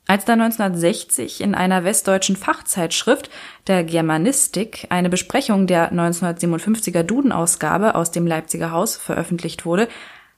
Als 0.07 0.25
da 0.25 0.33
1960 0.33 1.41
in 1.41 1.55
einer 1.55 1.83
westdeutschen 1.83 2.35
Fachzeitschrift, 2.35 3.31
der 3.65 3.83
Germanistik, 3.83 4.85
eine 4.89 5.09
Besprechung 5.09 5.65
der 5.65 5.91
1957er 5.91 7.01
Duden-Ausgabe 7.01 7.95
aus 7.95 8.11
dem 8.11 8.27
Leipziger 8.27 8.71
Haus 8.71 8.97
veröffentlicht 8.97 9.65
wurde, 9.65 9.87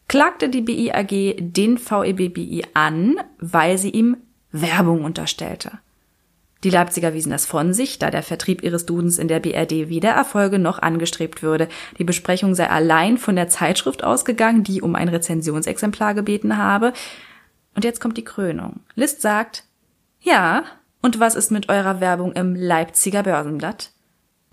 klagte 0.08 0.48
die 0.48 0.62
BI 0.62 0.92
AG 0.94 1.36
den 1.40 1.78
VEB 1.78 2.66
an, 2.74 3.16
weil 3.40 3.78
sie 3.78 3.90
ihm 3.90 4.18
Werbung 4.54 5.04
unterstellte. 5.04 5.80
Die 6.64 6.70
Leipziger 6.70 7.14
wiesen 7.14 7.32
das 7.32 7.46
von 7.46 7.74
sich, 7.74 8.00
da 8.00 8.10
der 8.10 8.24
Vertrieb 8.24 8.64
ihres 8.64 8.86
Dudens 8.86 9.20
in 9.20 9.28
der 9.28 9.40
BRD 9.40 9.90
weder 9.90 10.10
Erfolge 10.10 10.58
noch 10.58 10.80
angestrebt 10.80 11.44
würde. 11.44 11.68
Die 12.00 12.04
Besprechung 12.04 12.56
sei 12.56 12.70
allein 12.70 13.18
von 13.18 13.36
der 13.36 13.48
Zeitschrift 13.48 14.04
ausgegangen, 14.04 14.64
die 14.64 14.82
um 14.82 14.96
ein 14.96 15.10
Rezensionsexemplar 15.10 16.16
gebeten 16.16 16.58
habe. 16.58 16.94
Und 17.78 17.84
jetzt 17.84 18.02
kommt 18.02 18.18
die 18.18 18.26
Krönung. 18.26 18.80
List 18.96 19.22
sagt, 19.22 19.64
ja, 20.20 20.64
und 21.04 21.20
was 21.20 21.36
ist 21.36 21.52
mit 21.52 21.70
eurer 21.70 22.02
Werbung 22.02 22.32
im 22.34 22.56
Leipziger 22.56 23.22
Börsenblatt? 23.22 23.92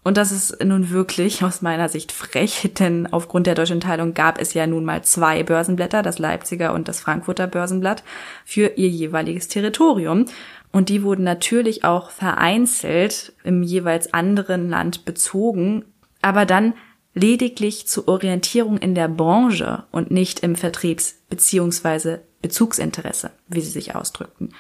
Und 0.03 0.19
das 0.19 0.31
ist 0.31 0.63
nun 0.63 0.91
wirklich 0.91 1.43
aus 1.43 1.63
meiner 1.63 1.89
Sicht 1.89 2.13
frech, 2.13 2.73
denn 2.79 3.11
aufgrund 3.11 3.47
der 3.47 3.55
deutschen 3.55 3.81
Teilung 3.81 4.13
gab 4.13 4.39
es 4.39 4.53
ja 4.53 4.67
nun 4.67 4.85
mal 4.85 5.03
zwei 5.05 5.43
Börsenblätter, 5.43 6.03
das 6.03 6.19
Leipziger 6.19 6.75
und 6.75 6.87
das 6.87 7.01
Frankfurter 7.01 7.47
Börsenblatt, 7.47 8.05
für 8.45 8.77
ihr 8.77 8.91
jeweiliges 8.91 9.49
Territorium. 9.49 10.27
Und 10.71 10.91
die 10.91 11.03
wurden 11.03 11.25
natürlich 11.25 11.83
auch 11.83 12.11
vereinzelt 12.11 13.33
im 13.43 13.63
jeweils 13.63 14.13
anderen 14.13 14.69
Land 14.69 15.07
bezogen, 15.07 15.87
aber 16.21 16.45
dann 16.45 16.75
lediglich 17.15 17.89
zur 17.89 18.07
Orientierung 18.07 18.77
in 18.77 18.95
der 18.95 19.09
Branche 19.09 19.85
und 19.93 20.11
nicht 20.11 20.41
im 20.41 20.57
Vertriebs- 20.57 21.23
bzw. 21.31 22.19
Bezugsinteresse, 22.45 23.31
wie 23.49 23.63
sie 23.63 23.71
sich 23.71 23.95
ausdrückten. 23.95 24.51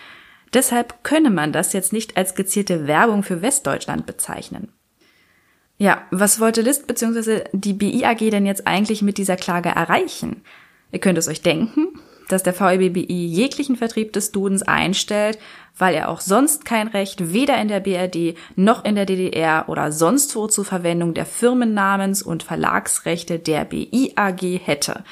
Deshalb 0.54 1.04
könne 1.04 1.28
man 1.28 1.52
das 1.52 1.74
jetzt 1.74 1.92
nicht 1.92 2.16
als 2.16 2.34
gezielte 2.34 2.86
Werbung 2.86 3.22
für 3.22 3.42
Westdeutschland 3.42 4.06
bezeichnen. 4.06 4.72
Ja, 5.76 6.06
was 6.10 6.40
wollte 6.40 6.62
List 6.62 6.86
bzw. 6.86 7.44
die 7.52 7.74
BI 7.74 8.06
AG 8.06 8.30
denn 8.30 8.46
jetzt 8.46 8.66
eigentlich 8.66 9.02
mit 9.02 9.18
dieser 9.18 9.36
Klage 9.36 9.68
erreichen? 9.68 10.40
Ihr 10.92 10.98
könnt 10.98 11.18
es 11.18 11.28
euch 11.28 11.42
denken, 11.42 11.88
dass 12.30 12.42
der 12.42 12.58
VEBBI 12.58 13.26
jeglichen 13.26 13.76
Vertrieb 13.76 14.14
des 14.14 14.32
Dudens 14.32 14.62
einstellt, 14.62 15.38
weil 15.76 15.94
er 15.94 16.08
auch 16.08 16.22
sonst 16.22 16.64
kein 16.64 16.88
Recht 16.88 17.34
weder 17.34 17.60
in 17.60 17.68
der 17.68 17.80
BRD 17.80 18.34
noch 18.56 18.86
in 18.86 18.94
der 18.94 19.04
DDR 19.04 19.68
oder 19.68 19.92
sonst 19.92 20.34
wo 20.36 20.46
zur 20.46 20.64
Verwendung 20.64 21.12
der 21.12 21.26
Firmennamens- 21.26 22.22
und 22.22 22.44
Verlagsrechte 22.44 23.38
der 23.38 23.66
BI 23.66 24.14
AG 24.16 24.40
hätte. 24.64 25.04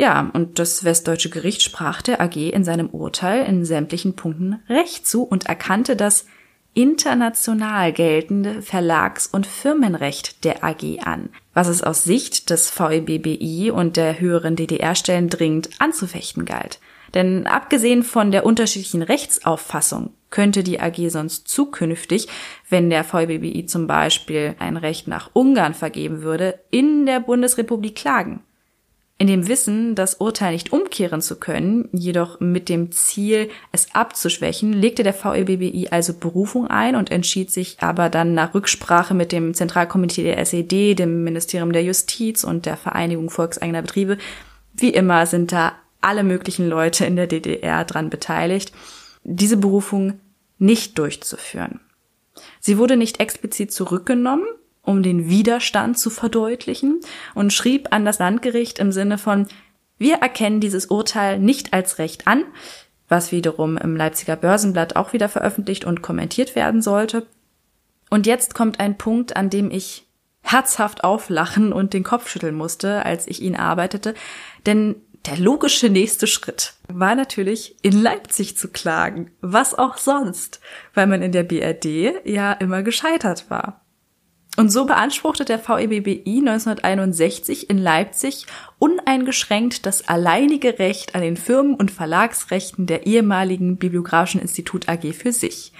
Ja, 0.00 0.30
und 0.32 0.58
das 0.58 0.82
westdeutsche 0.82 1.28
Gericht 1.28 1.60
sprach 1.60 2.00
der 2.00 2.22
AG 2.22 2.34
in 2.34 2.64
seinem 2.64 2.88
Urteil 2.88 3.44
in 3.44 3.66
sämtlichen 3.66 4.16
Punkten 4.16 4.62
Recht 4.66 5.06
zu 5.06 5.24
und 5.24 5.44
erkannte 5.44 5.94
das 5.94 6.24
international 6.72 7.92
geltende 7.92 8.62
Verlags- 8.62 9.26
und 9.26 9.46
Firmenrecht 9.46 10.42
der 10.46 10.64
AG 10.64 11.00
an, 11.04 11.28
was 11.52 11.68
es 11.68 11.82
aus 11.82 12.02
Sicht 12.02 12.48
des 12.48 12.70
VEBBI 12.70 13.72
und 13.72 13.98
der 13.98 14.18
höheren 14.18 14.56
DDR-Stellen 14.56 15.28
dringend 15.28 15.68
anzufechten 15.80 16.46
galt. 16.46 16.80
Denn 17.12 17.46
abgesehen 17.46 18.02
von 18.02 18.32
der 18.32 18.46
unterschiedlichen 18.46 19.02
Rechtsauffassung 19.02 20.14
könnte 20.30 20.64
die 20.64 20.80
AG 20.80 21.10
sonst 21.10 21.46
zukünftig, 21.46 22.26
wenn 22.70 22.88
der 22.88 23.04
VEBBI 23.04 23.66
zum 23.66 23.86
Beispiel 23.86 24.54
ein 24.60 24.78
Recht 24.78 25.08
nach 25.08 25.28
Ungarn 25.34 25.74
vergeben 25.74 26.22
würde, 26.22 26.58
in 26.70 27.04
der 27.04 27.20
Bundesrepublik 27.20 27.96
klagen. 27.96 28.40
In 29.20 29.26
dem 29.26 29.48
Wissen, 29.48 29.94
das 29.94 30.14
Urteil 30.14 30.54
nicht 30.54 30.72
umkehren 30.72 31.20
zu 31.20 31.36
können, 31.36 31.90
jedoch 31.92 32.40
mit 32.40 32.70
dem 32.70 32.90
Ziel, 32.90 33.50
es 33.70 33.94
abzuschwächen, 33.94 34.72
legte 34.72 35.02
der 35.02 35.12
VEBBI 35.12 35.88
also 35.90 36.14
Berufung 36.14 36.68
ein 36.68 36.96
und 36.96 37.10
entschied 37.10 37.50
sich 37.50 37.76
aber 37.80 38.08
dann 38.08 38.32
nach 38.32 38.54
Rücksprache 38.54 39.12
mit 39.12 39.30
dem 39.30 39.52
Zentralkomitee 39.52 40.22
der 40.22 40.38
SED, 40.38 40.94
dem 40.94 41.22
Ministerium 41.22 41.70
der 41.70 41.84
Justiz 41.84 42.44
und 42.44 42.64
der 42.64 42.78
Vereinigung 42.78 43.28
volkseigener 43.28 43.82
Betriebe. 43.82 44.16
Wie 44.72 44.88
immer 44.88 45.26
sind 45.26 45.52
da 45.52 45.74
alle 46.00 46.24
möglichen 46.24 46.66
Leute 46.66 47.04
in 47.04 47.16
der 47.16 47.26
DDR 47.26 47.84
dran 47.84 48.08
beteiligt, 48.08 48.72
diese 49.22 49.58
Berufung 49.58 50.18
nicht 50.56 50.98
durchzuführen. 50.98 51.80
Sie 52.58 52.78
wurde 52.78 52.96
nicht 52.96 53.20
explizit 53.20 53.70
zurückgenommen, 53.70 54.46
um 54.82 55.02
den 55.02 55.28
Widerstand 55.28 55.98
zu 55.98 56.10
verdeutlichen 56.10 57.00
und 57.34 57.52
schrieb 57.52 57.88
an 57.92 58.04
das 58.04 58.18
Landgericht 58.18 58.78
im 58.78 58.92
Sinne 58.92 59.18
von, 59.18 59.46
wir 59.98 60.16
erkennen 60.16 60.60
dieses 60.60 60.86
Urteil 60.86 61.38
nicht 61.38 61.72
als 61.72 61.98
Recht 61.98 62.26
an, 62.26 62.44
was 63.08 63.32
wiederum 63.32 63.76
im 63.76 63.96
Leipziger 63.96 64.36
Börsenblatt 64.36 64.96
auch 64.96 65.12
wieder 65.12 65.28
veröffentlicht 65.28 65.84
und 65.84 66.00
kommentiert 66.00 66.54
werden 66.54 66.80
sollte. 66.80 67.26
Und 68.08 68.26
jetzt 68.26 68.54
kommt 68.54 68.80
ein 68.80 68.96
Punkt, 68.96 69.36
an 69.36 69.50
dem 69.50 69.70
ich 69.70 70.06
herzhaft 70.42 71.04
auflachen 71.04 71.72
und 71.72 71.92
den 71.92 72.02
Kopf 72.02 72.28
schütteln 72.28 72.54
musste, 72.54 73.04
als 73.04 73.26
ich 73.28 73.42
ihn 73.42 73.56
arbeitete, 73.56 74.14
denn 74.66 74.96
der 75.26 75.36
logische 75.36 75.90
nächste 75.90 76.26
Schritt 76.26 76.74
war 76.88 77.14
natürlich, 77.14 77.76
in 77.82 78.00
Leipzig 78.00 78.56
zu 78.56 78.68
klagen. 78.68 79.30
Was 79.42 79.74
auch 79.74 79.98
sonst, 79.98 80.60
weil 80.94 81.06
man 81.06 81.20
in 81.20 81.32
der 81.32 81.42
BRD 81.42 82.24
ja 82.24 82.52
immer 82.54 82.82
gescheitert 82.82 83.50
war. 83.50 83.84
Und 84.56 84.70
so 84.70 84.84
beanspruchte 84.84 85.44
der 85.44 85.58
VEBBI 85.58 86.38
1961 86.40 87.70
in 87.70 87.78
Leipzig 87.78 88.46
uneingeschränkt 88.78 89.86
das 89.86 90.08
alleinige 90.08 90.78
Recht 90.78 91.14
an 91.14 91.22
den 91.22 91.36
Firmen- 91.36 91.76
und 91.76 91.90
Verlagsrechten 91.90 92.86
der 92.86 93.06
ehemaligen 93.06 93.76
Bibliografischen 93.76 94.40
Institut 94.40 94.88
AG 94.88 95.12
für 95.14 95.32
sich. 95.32 95.72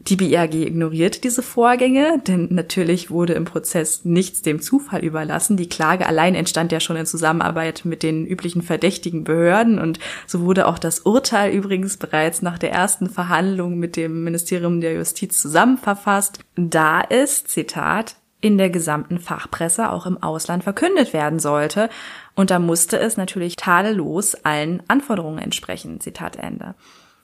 Die 0.00 0.16
BIAG 0.16 0.54
ignorierte 0.54 1.20
diese 1.20 1.42
Vorgänge, 1.42 2.20
denn 2.26 2.48
natürlich 2.50 3.10
wurde 3.10 3.32
im 3.34 3.44
Prozess 3.44 4.04
nichts 4.04 4.42
dem 4.42 4.60
Zufall 4.60 5.04
überlassen. 5.04 5.56
Die 5.56 5.68
Klage 5.68 6.06
allein 6.06 6.34
entstand 6.34 6.72
ja 6.72 6.80
schon 6.80 6.96
in 6.96 7.06
Zusammenarbeit 7.06 7.84
mit 7.84 8.02
den 8.02 8.26
üblichen 8.26 8.62
verdächtigen 8.62 9.24
Behörden 9.24 9.78
und 9.78 9.98
so 10.26 10.40
wurde 10.40 10.66
auch 10.66 10.78
das 10.78 11.00
Urteil 11.00 11.52
übrigens 11.52 11.96
bereits 11.96 12.42
nach 12.42 12.58
der 12.58 12.72
ersten 12.72 13.10
Verhandlung 13.10 13.78
mit 13.78 13.96
dem 13.96 14.24
Ministerium 14.24 14.80
der 14.80 14.94
Justiz 14.94 15.40
zusammenverfasst, 15.42 16.38
da 16.56 17.02
es, 17.08 17.44
Zitat, 17.44 18.16
in 18.40 18.56
der 18.56 18.70
gesamten 18.70 19.18
Fachpresse 19.18 19.90
auch 19.90 20.06
im 20.06 20.22
Ausland 20.22 20.62
verkündet 20.62 21.12
werden 21.12 21.40
sollte. 21.40 21.90
Und 22.36 22.50
da 22.50 22.58
musste 22.58 22.98
es 22.98 23.16
natürlich 23.16 23.56
tadellos 23.56 24.36
allen 24.36 24.82
Anforderungen 24.86 25.38
entsprechen. 25.38 26.00
Zitat 26.00 26.36
Ende. 26.36 26.76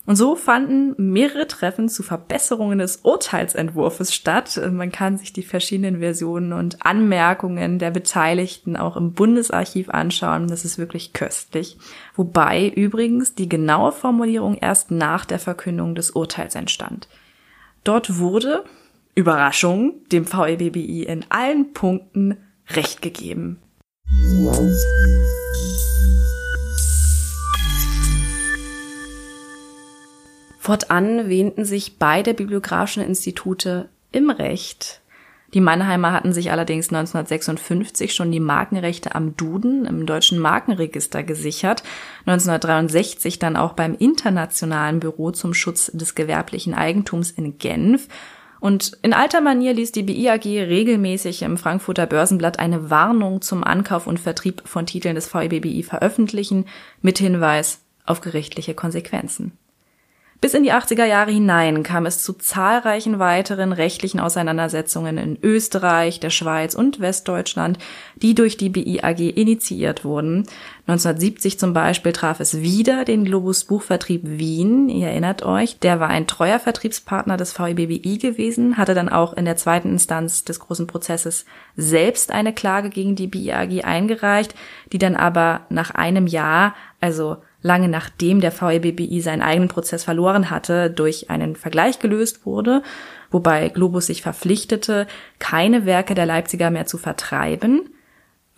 Und 0.07 0.17
so 0.17 0.37
fanden 0.37 0.95
mehrere 0.99 1.47
Treffen 1.47 1.89
zu 1.89 2.03
Verbesserungen 2.03 2.79
des 2.79 2.99
Urteilsentwurfs 2.99 4.13
statt. 4.13 4.61
Man 4.71 4.93
kann 4.93 5.17
sich 5.17 5.33
die 5.33 5.43
verschiedenen 5.43 6.01
Versionen 6.01 6.53
und 6.53 6.85
Anmerkungen 6.85 7.79
der 7.79 7.91
Beteiligten 7.91 8.77
auch 8.77 8.99
im 8.99 9.13
Bundesarchiv 9.13 9.89
anschauen. 9.89 10.49
Das 10.49 10.67
ist 10.67 10.77
wirklich 10.77 11.15
köstlich. 11.15 11.79
Wobei 12.15 12.69
übrigens 12.69 13.35
die 13.35 13.49
genaue 13.49 13.93
Formulierung 13.93 14.59
erst 14.59 14.91
nach 14.91 15.25
der 15.25 15.39
Verkündung 15.39 15.95
des 15.95 16.11
Urteils 16.11 16.55
entstand. 16.55 17.09
Dort 17.83 18.19
wurde, 18.19 18.65
Überraschung, 19.15 19.95
dem 20.13 20.27
VEBBI 20.27 21.05
in 21.05 21.25
allen 21.31 21.73
Punkten 21.73 22.37
Recht 22.69 23.01
gegeben. 23.01 23.59
Fortan 30.65 31.29
wähnten 31.29 31.67
sich 31.67 31.99
beide 31.99 32.33
bibliografischen 32.33 33.03
Institute 33.03 33.91
im 34.13 34.31
Recht. 34.31 35.03
Die 35.53 35.61
Mannheimer 35.61 36.13
hatten 36.13 36.33
sich 36.33 36.51
allerdings 36.51 36.89
1956 36.89 38.15
schon 38.15 38.33
die 38.33 38.41
Markenrechte 38.41 39.15
am 39.15 39.37
Duden 39.37 39.85
im 39.85 40.07
deutschen 40.07 40.39
Markenregister 40.39 41.23
gesichert, 41.23 41.83
1963 42.21 43.39
dann 43.39 43.59
auch 43.59 43.75
beim 43.75 43.95
Internationalen 43.95 45.01
Büro 45.01 45.33
zum 45.33 45.53
Schutz 45.53 45.91
des 45.93 46.15
gewerblichen 46.15 46.73
Eigentums 46.73 47.31
in 47.31 47.59
Genf 47.59 48.09
und 48.59 48.97
in 49.03 49.13
alter 49.13 49.43
Manier 49.43 49.75
ließ 49.75 49.93
die 49.93 50.05
BIAG 50.05 50.47
regelmäßig 50.47 51.43
im 51.43 51.59
Frankfurter 51.59 52.07
Börsenblatt 52.07 52.59
eine 52.59 52.89
Warnung 52.89 53.43
zum 53.43 53.65
Ankauf 53.65 54.07
und 54.07 54.19
Vertrieb 54.19 54.63
von 54.65 54.87
Titeln 54.87 55.15
des 55.15 55.27
VEBBI 55.27 55.83
veröffentlichen, 55.83 56.65
mit 57.03 57.19
Hinweis 57.19 57.83
auf 58.07 58.23
gerichtliche 58.23 58.73
Konsequenzen. 58.73 59.59
Bis 60.45 60.53
in 60.53 60.63
die 60.63 60.75
80er 60.75 61.07
Jahre 61.07 61.31
hinein 61.31 61.83
kam 61.83 62.05
es 62.05 62.23
zu 62.23 62.35
zahlreichen 62.35 63.19
weiteren 63.19 63.73
rechtlichen 63.73 64.21
Auseinandersetzungen 64.21 65.17
in 65.17 65.39
Österreich, 65.43 66.21
der 66.21 66.29
Schweiz 66.29 66.75
und 66.75 67.01
Westdeutschland, 67.01 67.79
die 68.17 68.35
durch 68.35 68.59
die 68.59 68.69
BIAG 68.69 69.21
initiiert 69.21 70.05
wurden. 70.05 70.45
1970 70.87 71.59
zum 71.59 71.73
Beispiel 71.73 72.13
traf 72.13 72.41
es 72.41 72.61
wieder 72.61 73.07
den 73.07 73.25
Globus 73.25 73.65
Buchvertrieb 73.65 74.21
Wien. 74.25 74.91
Ihr 74.91 75.09
erinnert 75.09 75.43
euch, 75.47 75.79
der 75.79 75.99
war 75.99 76.09
ein 76.09 76.27
treuer 76.27 76.59
Vertriebspartner 76.59 77.39
des 77.39 77.59
VEBBI 77.59 78.19
gewesen, 78.19 78.77
hatte 78.77 78.93
dann 78.93 79.09
auch 79.09 79.33
in 79.33 79.47
der 79.47 79.57
zweiten 79.57 79.93
Instanz 79.93 80.45
des 80.45 80.61
großen 80.61 80.87
Prozesses 80.87 81.47
selbst 81.75 82.31
eine 82.31 82.53
Klage 82.53 82.91
gegen 82.91 83.17
die 83.17 83.29
BIAG 83.29 83.83
eingereicht, 83.87 84.55
die 84.93 84.99
dann 84.99 85.17
aber 85.17 85.63
nach 85.71 85.93
einem 85.93 86.27
Jahr, 86.27 86.75
also 87.01 87.39
lange 87.65 87.89
nachdem 87.89 88.43
der 88.43 88.53
VEBBI 88.53 89.23
seinen 89.23 89.41
eigenen 89.41 89.71
Prozess 89.71 90.05
verloren 90.05 90.51
hatte, 90.51 90.91
durch 90.91 91.31
einen 91.31 91.57
Vergleich 91.57 91.99
gelöst 91.99 92.45
wurde, 92.45 92.83
wobei 93.31 93.71
Globus 93.71 94.07
sich 94.07 94.21
verpflichtete, 94.21 95.07
keine 95.39 95.87
Werke 95.87 96.15
der 96.15 96.27
Leipziger 96.27 96.71
mehr 96.71 96.85
zu 96.85 96.99
vertreiben, 96.99 97.89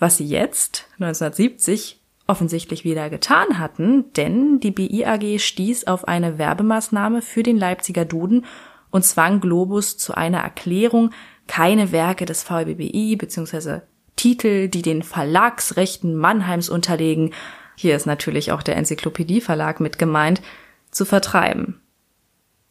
was 0.00 0.16
sie 0.16 0.26
jetzt, 0.26 0.88
1970, 0.94 2.00
offensichtlich 2.26 2.84
wieder 2.84 3.08
getan 3.08 3.60
hatten, 3.60 4.12
denn 4.14 4.58
die 4.58 4.72
BIAG 4.72 5.38
stieß 5.40 5.86
auf 5.86 6.08
eine 6.08 6.36
Werbemaßnahme 6.38 7.22
für 7.22 7.44
den 7.44 7.56
Leipziger 7.56 8.04
Duden 8.04 8.44
und 8.90 9.04
zwang 9.04 9.40
Globus 9.40 9.96
zu 9.96 10.14
einer 10.14 10.40
Erklärung, 10.40 11.12
keine 11.46 11.92
Werke 11.92 12.24
des 12.26 12.42
VBBI 12.42 13.14
bzw. 13.14 13.82
Titel, 14.16 14.66
die 14.66 14.82
den 14.82 15.04
Verlagsrechten 15.04 16.16
Mannheims 16.16 16.68
unterlegen, 16.68 17.32
hier 17.76 17.94
ist 17.94 18.06
natürlich 18.06 18.52
auch 18.52 18.62
der 18.62 18.76
Enzyklopädie-Verlag 18.76 19.80
mit 19.80 19.98
gemeint, 19.98 20.42
zu 20.90 21.04
vertreiben. 21.04 21.80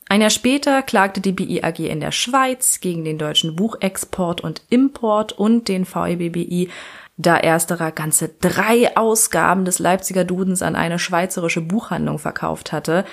Ein 0.08 0.22
Jahr 0.22 0.30
später 0.30 0.84
klagte 0.84 1.20
die 1.20 1.32
BIAG 1.32 1.80
in 1.80 2.00
der 2.00 2.12
Schweiz 2.12 2.80
gegen 2.80 3.04
den 3.04 3.18
deutschen 3.18 3.56
Buchexport 3.56 4.42
und 4.42 4.62
Import 4.70 5.34
und 5.34 5.68
den 5.68 5.86
VEBBI, 5.86 6.70
da 7.18 7.38
ersterer 7.38 7.92
ganze 7.92 8.30
drei 8.30 8.96
Ausgaben 8.98 9.66
des 9.66 9.80
Leipziger 9.80 10.26
Dudens 10.26 10.62
an 10.62 10.76
eine 10.76 11.00
schweizerische 11.00 11.62
Buchhandlung 11.62 12.20
verkauft 12.20 12.72
hatte. 12.72 13.06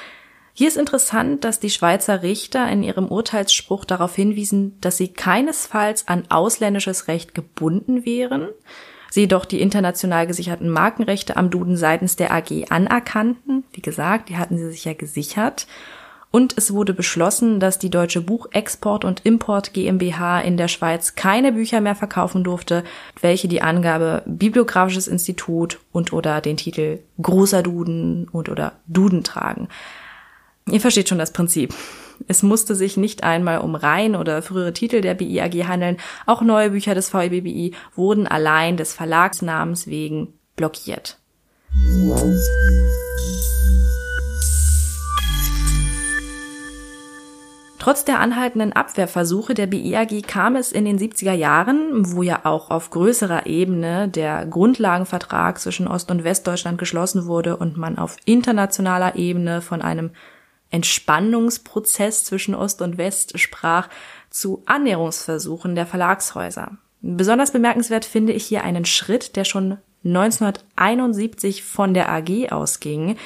Hier 0.55 0.69
ist 0.69 0.77
interessant, 0.77 1.45
dass 1.45 1.61
die 1.61 1.71
Schweizer 1.71 2.23
Richter 2.23 2.69
in 2.69 2.83
ihrem 2.83 3.09
Urteilsspruch 3.09 3.85
darauf 3.85 4.15
hinwiesen, 4.15 4.79
dass 4.81 4.99
sie 4.99 5.09
keinesfalls 5.09 6.09
an 6.09 6.25
ausländisches 6.31 7.09
Recht 7.09 7.35
gebunden 7.35 8.05
wären, 8.05 8.49
sie 9.13 9.21
jedoch 9.21 9.45
die 9.45 9.61
international 9.61 10.27
gesicherten 10.27 10.71
Markenrechte 10.71 11.37
am 11.37 11.51
Duden 11.51 11.77
seitens 11.77 12.17
der 12.17 12.33
AG 12.33 12.71
anerkannten. 12.71 13.65
Wie 13.75 13.83
gesagt, 13.83 14.31
die 14.31 14.39
hatten 14.39 14.57
sie 14.57 14.71
sich 14.71 14.87
ja 14.87 14.95
gesichert. 14.95 15.67
Und 16.31 16.57
es 16.57 16.73
wurde 16.73 16.95
beschlossen, 16.95 17.61
dass 17.61 17.79
die 17.79 17.91
Deutsche 17.91 18.23
Buchexport 18.23 19.05
und 19.05 19.21
Import 19.27 19.75
GmbH 19.75 20.41
in 20.41 20.57
der 20.57 20.69
Schweiz 20.69 21.15
keine 21.15 21.53
Bücher 21.53 21.83
mehr 21.83 21.95
verkaufen 21.95 22.43
durfte, 22.43 22.85
welche 23.21 23.49
die 23.49 23.61
Angabe 23.61 24.23
Bibliografisches 24.25 25.09
Institut 25.09 25.79
und 25.93 26.15
oder 26.15 26.41
den 26.41 26.57
Titel 26.57 27.01
Großer 27.21 27.63
Duden 27.63 28.29
und 28.33 28.49
oder 28.49 28.73
Duden 28.87 29.25
tragen. 29.25 29.69
Ihr 30.71 30.81
versteht 30.81 31.11
schon 31.11 31.19
das 31.19 31.35
Prinzip. 31.35 31.75
Es 32.29 32.43
musste 32.43 32.75
sich 32.75 32.97
nicht 32.97 33.25
einmal 33.25 33.59
um 33.59 33.75
Reihen 33.75 34.17
oder 34.17 34.43
frühere 34.43 34.73
Titel 34.73 35.01
der 35.01 35.15
BIAG 35.15 35.67
handeln, 35.67 35.97
auch 36.27 36.43
neue 36.43 36.71
Bücher 36.71 36.95
des 36.95 37.13
VEBBI 37.13 37.75
wurden 37.95 38.27
allein 38.27 38.77
des 38.77 38.93
Verlagsnamens 38.93 39.87
wegen 39.87 40.35
blockiert. 40.57 41.19
Trotz 47.83 48.05
der 48.05 48.21
anhaltenden 48.21 48.73
Abwehrversuche 48.73 49.55
der 49.55 49.67
BIAG 49.67 50.23
kam 50.29 50.55
es 50.55 50.71
in 50.71 50.85
den 50.85 51.01
70er 51.01 51.33
Jahren, 51.33 52.15
wo 52.15 52.23
ja 52.23 52.43
auch 52.45 52.71
auf 52.71 52.91
größerer 52.91 53.47
Ebene 53.47 54.07
der 54.07 54.47
Grundlagenvertrag 54.47 55.59
zwischen 55.59 55.89
Ost- 55.89 56.13
und 56.13 56.23
Westdeutschland 56.23 56.79
geschlossen 56.79 57.27
wurde 57.27 57.57
und 57.57 57.77
man 57.77 57.99
auf 57.99 58.19
internationaler 58.25 59.17
Ebene 59.17 59.63
von 59.63 59.83
einem 59.83 60.11
Entspannungsprozess 60.73 62.25
zwischen 62.25 62.57
Ost 62.57 62.83
und 62.83 62.99
West 62.99 63.39
sprach, 63.39 63.89
zu 64.31 64.63
Annäherungsversuchen 64.67 65.75
der 65.75 65.87
Verlagshäuser. 65.87 66.73
Besonders 67.03 67.53
bemerkenswert 67.53 68.05
finde 68.05 68.33
ich 68.33 68.45
hier 68.45 68.65
einen 68.65 68.85
Schritt, 68.85 69.37
der 69.37 69.45
schon 69.45 69.79
1971 70.05 71.63
von 71.63 71.95
der 71.95 72.11
AG 72.11 72.51
ausging. 72.51 73.17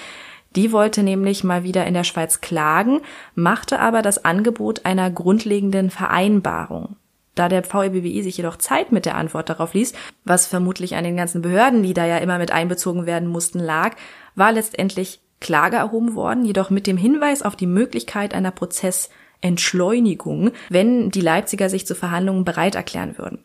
Die 0.55 0.73
wollte 0.73 1.03
nämlich 1.03 1.45
mal 1.45 1.63
wieder 1.63 1.87
in 1.87 1.95
der 1.95 2.05
Schweiz 2.05 2.41
klagen, 2.41 3.01
machte 3.35 3.79
aber 3.79 4.03
das 4.03 4.25
Angebot 4.25 4.85
einer 4.85 5.11
grundlegenden 5.11 5.91
Vereinbarung. 5.91 6.97
Da 7.35 7.51
der 7.51 7.63
VEBWI 7.63 8.23
sich 8.23 8.39
jedoch 8.39 8.57
Zeit 8.57 8.93
mit 8.93 9.05
der 9.05 9.15
Antwort 9.15 9.51
darauf 9.51 9.75
ließ, 9.75 9.93
was 10.25 10.47
vermutlich 10.47 10.97
an 10.97 11.05
den 11.05 11.19
ganzen 11.19 11.43
Behörden, 11.43 11.83
die 11.83 11.93
da 11.93 12.07
ja 12.07 12.17
immer 12.17 12.39
mit 12.39 12.51
einbezogen 12.51 13.05
werden 13.05 13.29
mussten, 13.29 13.59
lag, 13.59 13.95
war 14.35 14.53
letztendlich 14.53 15.21
Klage 15.41 15.77
erhoben 15.77 16.15
worden, 16.15 16.45
jedoch 16.45 16.71
mit 16.71 16.87
dem 16.87 16.97
Hinweis 16.97 17.43
auf 17.43 17.57
die 17.57 17.67
Möglichkeit 17.67 18.35
einer 18.35 18.51
Prozessentschleunigung, 18.51 20.53
wenn 20.71 21.11
die 21.11 21.21
Leipziger 21.21 21.69
sich 21.69 21.87
zu 21.87 21.95
Verhandlungen 21.95 22.45
bereit 22.45 22.75
erklären 22.75 23.19
würden. 23.19 23.45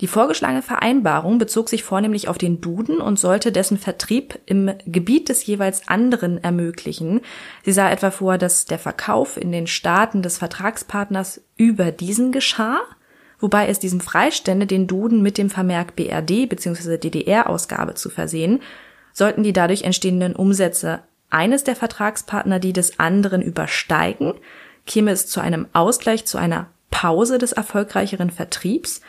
Die 0.00 0.06
vorgeschlagene 0.06 0.62
Vereinbarung 0.62 1.38
bezog 1.38 1.70
sich 1.70 1.82
vornehmlich 1.82 2.28
auf 2.28 2.36
den 2.36 2.60
Duden 2.60 3.00
und 3.00 3.18
sollte 3.18 3.50
dessen 3.50 3.78
Vertrieb 3.78 4.38
im 4.44 4.70
Gebiet 4.84 5.30
des 5.30 5.46
jeweils 5.46 5.88
anderen 5.88 6.42
ermöglichen. 6.42 7.20
Sie 7.64 7.72
sah 7.72 7.90
etwa 7.90 8.10
vor, 8.10 8.36
dass 8.36 8.66
der 8.66 8.78
Verkauf 8.78 9.38
in 9.38 9.52
den 9.52 9.66
Staaten 9.66 10.20
des 10.20 10.36
Vertragspartners 10.36 11.40
über 11.56 11.92
diesen 11.92 12.30
geschah, 12.30 12.80
wobei 13.38 13.68
es 13.68 13.78
diesem 13.78 14.00
freistände, 14.00 14.66
den 14.66 14.86
Duden 14.86 15.22
mit 15.22 15.38
dem 15.38 15.48
Vermerk 15.48 15.96
BRD 15.96 16.46
bzw. 16.46 16.98
DDR-Ausgabe 16.98 17.94
zu 17.94 18.10
versehen, 18.10 18.60
sollten 19.14 19.42
die 19.42 19.54
dadurch 19.54 19.82
entstehenden 19.82 20.36
Umsätze 20.36 21.00
eines 21.30 21.64
der 21.64 21.76
Vertragspartner 21.76 22.58
die 22.58 22.72
des 22.72 22.98
anderen 22.98 23.42
übersteigen, 23.42 24.34
käme 24.86 25.10
es 25.10 25.26
zu 25.26 25.40
einem 25.40 25.66
Ausgleich, 25.72 26.26
zu 26.26 26.38
einer 26.38 26.68
Pause 26.90 27.38
des 27.38 27.52
erfolgreicheren 27.52 28.30
Vertriebs. 28.30 29.00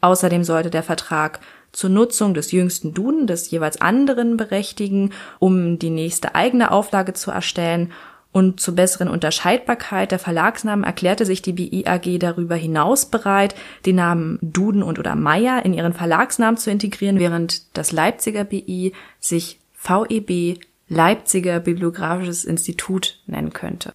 Außerdem 0.00 0.44
sollte 0.44 0.70
der 0.70 0.82
Vertrag 0.82 1.40
zur 1.72 1.90
Nutzung 1.90 2.32
des 2.32 2.52
jüngsten 2.52 2.94
Duden 2.94 3.26
des 3.26 3.50
jeweils 3.50 3.80
anderen 3.80 4.36
berechtigen, 4.36 5.12
um 5.38 5.78
die 5.78 5.90
nächste 5.90 6.34
eigene 6.34 6.70
Auflage 6.70 7.12
zu 7.12 7.30
erstellen. 7.30 7.92
Und 8.32 8.60
zur 8.60 8.74
besseren 8.74 9.08
Unterscheidbarkeit 9.08 10.10
der 10.12 10.18
Verlagsnamen 10.18 10.84
erklärte 10.84 11.24
sich 11.24 11.42
die 11.42 11.54
BI 11.54 11.86
AG 11.86 12.18
darüber 12.18 12.54
hinaus 12.54 13.06
bereit, 13.06 13.54
den 13.86 13.96
Namen 13.96 14.38
Duden 14.42 14.82
und 14.82 14.98
oder 14.98 15.14
Meyer 15.16 15.64
in 15.64 15.72
ihren 15.72 15.94
Verlagsnamen 15.94 16.58
zu 16.58 16.70
integrieren, 16.70 17.18
während 17.18 17.76
das 17.76 17.92
Leipziger 17.92 18.44
BI 18.44 18.92
sich 19.20 19.60
VEB 19.72 20.58
Leipziger 20.88 21.60
Bibliographisches 21.60 22.44
Institut 22.44 23.22
nennen 23.26 23.52
könnte. 23.52 23.92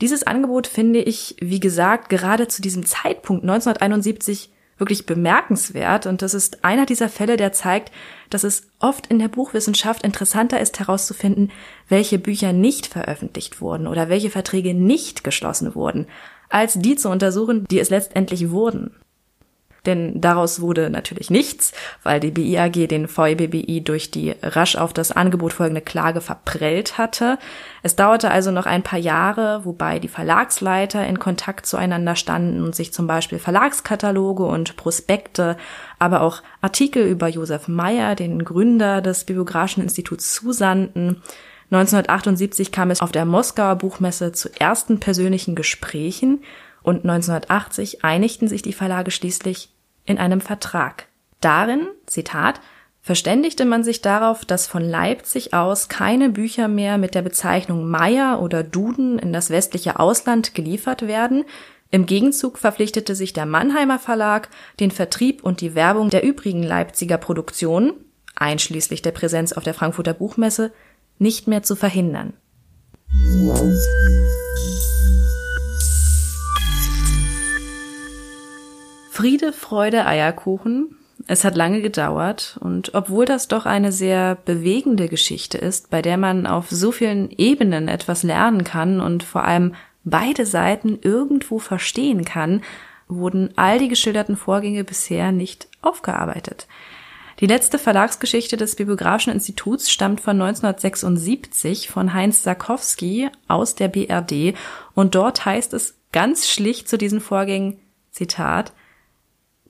Dieses 0.00 0.24
Angebot 0.24 0.66
finde 0.66 1.00
ich, 1.00 1.36
wie 1.40 1.60
gesagt, 1.60 2.10
gerade 2.10 2.48
zu 2.48 2.60
diesem 2.60 2.84
Zeitpunkt 2.84 3.44
1971 3.44 4.50
wirklich 4.78 5.06
bemerkenswert 5.06 6.04
und 6.04 6.20
das 6.20 6.34
ist 6.34 6.62
einer 6.62 6.84
dieser 6.84 7.08
Fälle, 7.08 7.38
der 7.38 7.52
zeigt, 7.52 7.92
dass 8.28 8.44
es 8.44 8.68
oft 8.78 9.06
in 9.06 9.18
der 9.18 9.28
Buchwissenschaft 9.28 10.02
interessanter 10.02 10.60
ist 10.60 10.78
herauszufinden, 10.78 11.50
welche 11.88 12.18
Bücher 12.18 12.52
nicht 12.52 12.86
veröffentlicht 12.86 13.62
wurden 13.62 13.86
oder 13.86 14.10
welche 14.10 14.28
Verträge 14.28 14.74
nicht 14.74 15.24
geschlossen 15.24 15.74
wurden, 15.74 16.06
als 16.50 16.74
die 16.74 16.96
zu 16.96 17.08
untersuchen, 17.08 17.64
die 17.70 17.80
es 17.80 17.88
letztendlich 17.88 18.50
wurden 18.50 18.94
denn 19.86 20.20
daraus 20.20 20.60
wurde 20.60 20.90
natürlich 20.90 21.30
nichts, 21.30 21.72
weil 22.02 22.20
die 22.20 22.30
BIAG 22.30 22.88
den 22.88 23.08
VEBBI 23.08 23.82
durch 23.82 24.10
die 24.10 24.34
rasch 24.42 24.76
auf 24.76 24.92
das 24.92 25.12
Angebot 25.12 25.52
folgende 25.52 25.80
Klage 25.80 26.20
verprellt 26.20 26.98
hatte. 26.98 27.38
Es 27.82 27.96
dauerte 27.96 28.30
also 28.30 28.50
noch 28.50 28.66
ein 28.66 28.82
paar 28.82 28.98
Jahre, 28.98 29.64
wobei 29.64 29.98
die 29.98 30.08
Verlagsleiter 30.08 31.06
in 31.06 31.18
Kontakt 31.18 31.66
zueinander 31.66 32.16
standen 32.16 32.62
und 32.62 32.74
sich 32.74 32.92
zum 32.92 33.06
Beispiel 33.06 33.38
Verlagskataloge 33.38 34.44
und 34.44 34.76
Prospekte, 34.76 35.56
aber 35.98 36.22
auch 36.22 36.42
Artikel 36.60 37.06
über 37.06 37.28
Josef 37.28 37.68
Meyer, 37.68 38.14
den 38.14 38.44
Gründer 38.44 39.00
des 39.00 39.24
Bibliographischen 39.24 39.82
Instituts, 39.82 40.34
zusandten. 40.34 41.22
1978 41.70 42.70
kam 42.70 42.90
es 42.90 43.00
auf 43.00 43.10
der 43.10 43.24
Moskauer 43.24 43.76
Buchmesse 43.76 44.32
zu 44.32 44.48
ersten 44.58 45.00
persönlichen 45.00 45.54
Gesprächen 45.56 46.42
und 46.82 46.98
1980 46.98 48.04
einigten 48.04 48.46
sich 48.46 48.62
die 48.62 48.72
Verlage 48.72 49.10
schließlich 49.10 49.70
in 50.06 50.18
einem 50.18 50.40
Vertrag. 50.40 51.08
Darin, 51.40 51.88
Zitat, 52.06 52.60
verständigte 53.02 53.64
man 53.64 53.84
sich 53.84 54.02
darauf, 54.02 54.44
dass 54.44 54.66
von 54.66 54.82
Leipzig 54.82 55.54
aus 55.54 55.88
keine 55.88 56.30
Bücher 56.30 56.66
mehr 56.66 56.98
mit 56.98 57.14
der 57.14 57.22
Bezeichnung 57.22 57.88
Meier 57.88 58.40
oder 58.42 58.64
Duden 58.64 59.18
in 59.18 59.32
das 59.32 59.50
westliche 59.50 60.00
Ausland 60.00 60.54
geliefert 60.54 61.06
werden. 61.06 61.44
Im 61.90 62.06
Gegenzug 62.06 62.58
verpflichtete 62.58 63.14
sich 63.14 63.32
der 63.32 63.46
Mannheimer 63.46 64.00
Verlag, 64.00 64.48
den 64.80 64.90
Vertrieb 64.90 65.44
und 65.44 65.60
die 65.60 65.76
Werbung 65.76 66.10
der 66.10 66.24
übrigen 66.24 66.64
Leipziger 66.64 67.16
Produktionen, 67.16 67.92
einschließlich 68.34 69.02
der 69.02 69.12
Präsenz 69.12 69.52
auf 69.52 69.62
der 69.62 69.74
Frankfurter 69.74 70.14
Buchmesse, 70.14 70.72
nicht 71.18 71.46
mehr 71.46 71.62
zu 71.62 71.76
verhindern. 71.76 72.32
Friede, 79.16 79.54
Freude, 79.54 80.04
Eierkuchen. 80.04 80.94
Es 81.26 81.42
hat 81.42 81.56
lange 81.56 81.80
gedauert 81.80 82.58
und 82.60 82.94
obwohl 82.94 83.24
das 83.24 83.48
doch 83.48 83.64
eine 83.64 83.90
sehr 83.90 84.34
bewegende 84.34 85.08
Geschichte 85.08 85.56
ist, 85.56 85.88
bei 85.88 86.02
der 86.02 86.18
man 86.18 86.46
auf 86.46 86.68
so 86.68 86.92
vielen 86.92 87.30
Ebenen 87.30 87.88
etwas 87.88 88.24
lernen 88.24 88.62
kann 88.62 89.00
und 89.00 89.22
vor 89.22 89.44
allem 89.44 89.74
beide 90.04 90.44
Seiten 90.44 90.98
irgendwo 91.00 91.58
verstehen 91.58 92.26
kann, 92.26 92.60
wurden 93.08 93.54
all 93.56 93.78
die 93.78 93.88
geschilderten 93.88 94.36
Vorgänge 94.36 94.84
bisher 94.84 95.32
nicht 95.32 95.66
aufgearbeitet. 95.80 96.66
Die 97.40 97.46
letzte 97.46 97.78
Verlagsgeschichte 97.78 98.58
des 98.58 98.76
Bibliografischen 98.76 99.32
Instituts 99.32 99.90
stammt 99.90 100.20
von 100.20 100.38
1976 100.38 101.88
von 101.88 102.12
Heinz 102.12 102.42
Sarkowski 102.42 103.30
aus 103.48 103.76
der 103.76 103.88
BRD 103.88 104.54
und 104.92 105.14
dort 105.14 105.46
heißt 105.46 105.72
es 105.72 105.94
ganz 106.12 106.50
schlicht 106.50 106.86
zu 106.86 106.98
diesen 106.98 107.22
Vorgängen, 107.22 107.80
Zitat, 108.10 108.74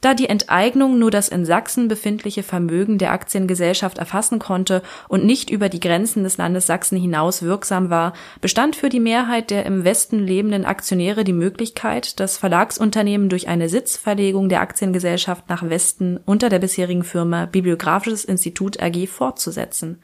da 0.01 0.15
die 0.15 0.29
Enteignung 0.29 0.99
nur 0.99 1.11
das 1.11 1.29
in 1.29 1.45
Sachsen 1.45 1.89
befindliche 1.89 2.43
Vermögen 2.43 2.99
der 2.99 3.13
Aktiengesellschaft 3.13 3.99
erfassen 3.99 4.39
konnte 4.39 4.83
und 5.09 5.25
nicht 5.25 5.51
über 5.51 5.69
die 5.69 5.81
Grenzen 5.81 6.23
des 6.23 6.37
Landes 6.37 6.67
Sachsen 6.67 6.99
hinaus 6.99 7.43
wirksam 7.43 7.91
war, 7.91 8.13
bestand 8.41 8.77
für 8.77 8.89
die 8.89 9.01
Mehrheit 9.01 9.51
der 9.51 9.67
im 9.67 9.85
Westen 9.85 10.19
lebenden 10.19 10.65
Aktionäre 10.65 11.25
die 11.25 11.33
Möglichkeit, 11.33 12.21
das 12.21 12.37
Verlagsunternehmen 12.37 13.29
durch 13.29 13.49
eine 13.49 13.69
Sitzverlegung 13.69 14.49
der 14.49 14.61
Aktiengesellschaft 14.61 15.49
nach 15.49 15.69
Westen 15.69 16.19
unter 16.25 16.49
der 16.49 16.59
bisherigen 16.59 17.05
Firma 17.05 17.47
Bibliographisches 17.47 18.25
Institut 18.25 18.83
AG 18.83 19.07
fortzusetzen. 19.09 20.03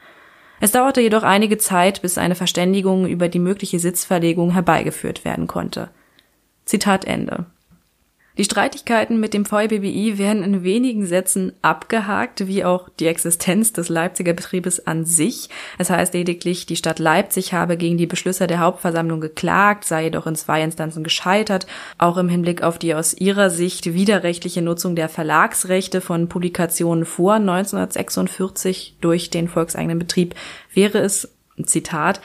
Es 0.61 0.71
dauerte 0.71 1.01
jedoch 1.01 1.25
einige 1.25 1.59
Zeit, 1.59 2.03
bis 2.03 2.19
eine 2.19 2.37
Verständigung 2.37 3.07
über 3.07 3.29
die 3.29 3.41
mögliche 3.41 3.81
Sitzverlegung 3.81 4.53
herbeigeführt 4.53 5.25
werden 5.25 5.49
konnte. 5.49 5.91
Zitat 6.65 7.05
Ende. 7.05 7.47
Die 8.39 8.45
Streitigkeiten 8.45 9.21
mit 9.21 9.35
dem 9.35 9.45
VBBI 9.45 10.17
werden 10.17 10.43
in 10.43 10.65
wenigen 10.65 11.05
Sätzen 11.05 11.53
abgehakt, 11.61 12.47
wie 12.47 12.65
auch 12.65 12.89
die 12.99 13.07
Existenz 13.07 13.75
des 13.75 13.91
Leipziger 13.91 14.33
Betriebes 14.33 14.87
an 14.87 15.05
sich. 15.05 15.51
Es 15.77 15.91
heißt 15.91 16.15
lediglich, 16.15 16.65
die 16.65 16.77
Stadt 16.77 16.99
Leipzig 16.99 17.53
habe 17.53 17.77
gegen 17.77 17.99
die 17.99 18.07
Beschlüsse 18.07 18.47
der 18.47 18.61
Hauptversammlung 18.61 19.21
geklagt, 19.21 19.85
sei 19.85 20.05
jedoch 20.05 20.27
in 20.27 20.35
zwei 20.35 20.63
Instanzen 20.63 21.05
gescheitert. 21.05 21.67
Auch 21.99 22.17
im 22.17 22.31
Hinblick 22.31 22.63
auf 22.63 22.79
die 22.79 22.95
aus 22.95 23.13
ihrer 23.13 23.51
Sicht 23.51 23.93
widerrechtliche 23.93 24.63
Nutzung 24.63 24.97
der 24.97 25.11
Verlagsrechte 25.11 26.01
von 26.01 26.31
Publikationen 26.31 27.05
vor 27.05 27.35
1946 27.35 28.97
durch 29.03 29.29
den 29.29 29.47
volkseigenen 29.47 29.99
Betrieb 29.99 30.35
wäre 30.73 31.01
es, 31.01 31.29
Zitat, 31.65 32.23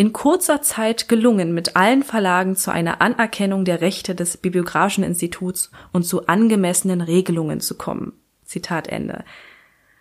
in 0.00 0.14
kurzer 0.14 0.62
Zeit 0.62 1.10
gelungen, 1.10 1.52
mit 1.52 1.76
allen 1.76 2.02
Verlagen 2.02 2.56
zu 2.56 2.72
einer 2.72 3.02
Anerkennung 3.02 3.66
der 3.66 3.82
Rechte 3.82 4.14
des 4.14 4.38
Bibliografischen 4.38 5.04
Instituts 5.04 5.70
und 5.92 6.04
zu 6.04 6.26
angemessenen 6.26 7.02
Regelungen 7.02 7.60
zu 7.60 7.74
kommen. 7.76 8.14
Zitat 8.42 8.88
Ende. 8.88 9.24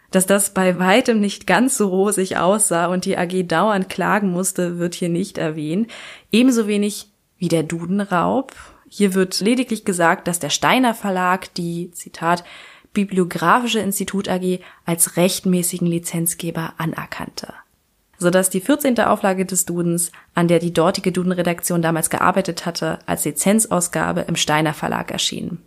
Dass 0.09 0.25
das 0.25 0.53
bei 0.53 0.79
weitem 0.79 1.19
nicht 1.19 1.47
ganz 1.47 1.75
so 1.75 1.89
rosig 1.89 2.37
aussah 2.37 2.85
und 2.85 3.03
die 3.03 3.17
AG 3.17 3.45
dauernd 3.45 3.89
klagen 3.89 4.31
musste, 4.31 4.79
wird 4.79 4.95
hier 4.95 5.09
nicht 5.09 5.37
erwähnt. 5.37 5.91
Ebenso 6.31 6.65
wenig 6.65 7.11
wie 7.37 7.49
der 7.49 7.63
Dudenraub. 7.63 8.55
Hier 8.87 9.13
wird 9.15 9.41
lediglich 9.41 9.83
gesagt, 9.83 10.29
dass 10.29 10.39
der 10.39 10.49
Steiner 10.49 10.93
Verlag 10.93 11.53
die, 11.55 11.91
Zitat, 11.91 12.45
Bibliografische 12.93 13.79
Institut 13.79 14.29
AG 14.29 14.61
als 14.85 15.17
rechtmäßigen 15.17 15.87
Lizenzgeber 15.87 16.75
anerkannte 16.77 17.53
sodass 18.19 18.49
die 18.49 18.61
14. 18.61 18.99
Auflage 18.99 19.45
des 19.45 19.65
Dudens, 19.65 20.11
an 20.35 20.47
der 20.47 20.59
die 20.59 20.73
dortige 20.73 21.11
Duden-Redaktion 21.11 21.81
damals 21.81 22.09
gearbeitet 22.09 22.65
hatte, 22.65 22.99
als 23.05 23.25
Lizenzausgabe 23.25 24.21
im 24.27 24.35
Steiner 24.35 24.73
Verlag 24.73 25.09
erschien. 25.09 25.59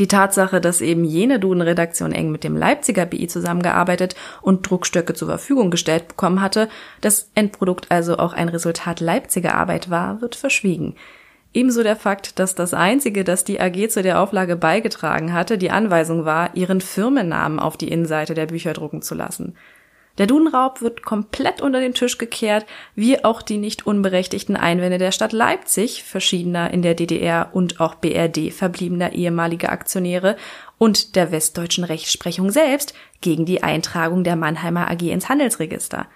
Die 0.00 0.08
Tatsache, 0.08 0.60
dass 0.60 0.80
eben 0.80 1.04
jene 1.04 1.38
Duden-Redaktion 1.38 2.12
eng 2.12 2.32
mit 2.32 2.42
dem 2.42 2.56
Leipziger 2.56 3.06
BI 3.06 3.28
zusammengearbeitet 3.28 4.16
und 4.42 4.68
Druckstöcke 4.68 5.14
zur 5.14 5.28
Verfügung 5.28 5.70
gestellt 5.70 6.08
bekommen 6.08 6.40
hatte, 6.40 6.68
das 7.00 7.30
Endprodukt 7.36 7.90
also 7.90 8.18
auch 8.18 8.32
ein 8.32 8.48
Resultat 8.48 9.00
Leipziger 9.00 9.54
Arbeit 9.54 9.90
war, 9.90 10.20
wird 10.20 10.34
verschwiegen. 10.34 10.96
Ebenso 11.52 11.84
der 11.84 11.94
Fakt, 11.94 12.40
dass 12.40 12.56
das 12.56 12.74
Einzige, 12.74 13.22
das 13.22 13.44
die 13.44 13.60
AG 13.60 13.88
zu 13.88 14.02
der 14.02 14.20
Auflage 14.20 14.56
beigetragen 14.56 15.32
hatte, 15.32 15.58
die 15.58 15.70
Anweisung 15.70 16.24
war, 16.24 16.56
ihren 16.56 16.80
Firmennamen 16.80 17.60
auf 17.60 17.76
die 17.76 17.88
Innenseite 17.88 18.34
der 18.34 18.46
Bücher 18.46 18.72
drucken 18.72 19.02
zu 19.02 19.14
lassen. 19.14 19.54
Der 20.18 20.28
Dudenraub 20.28 20.80
wird 20.80 21.02
komplett 21.02 21.60
unter 21.60 21.80
den 21.80 21.94
Tisch 21.94 22.18
gekehrt, 22.18 22.66
wie 22.94 23.24
auch 23.24 23.42
die 23.42 23.58
nicht 23.58 23.84
unberechtigten 23.84 24.56
Einwände 24.56 24.98
der 24.98 25.10
Stadt 25.10 25.32
Leipzig, 25.32 26.04
verschiedener 26.04 26.70
in 26.70 26.82
der 26.82 26.94
DDR 26.94 27.50
und 27.52 27.80
auch 27.80 27.96
BRD 27.96 28.52
verbliebener 28.52 29.12
ehemaliger 29.12 29.72
Aktionäre 29.72 30.36
und 30.78 31.16
der 31.16 31.32
westdeutschen 31.32 31.82
Rechtsprechung 31.82 32.50
selbst 32.50 32.94
gegen 33.22 33.44
die 33.44 33.64
Eintragung 33.64 34.22
der 34.22 34.36
Mannheimer 34.36 34.88
AG 34.88 35.02
ins 35.02 35.28
Handelsregister. 35.28 36.06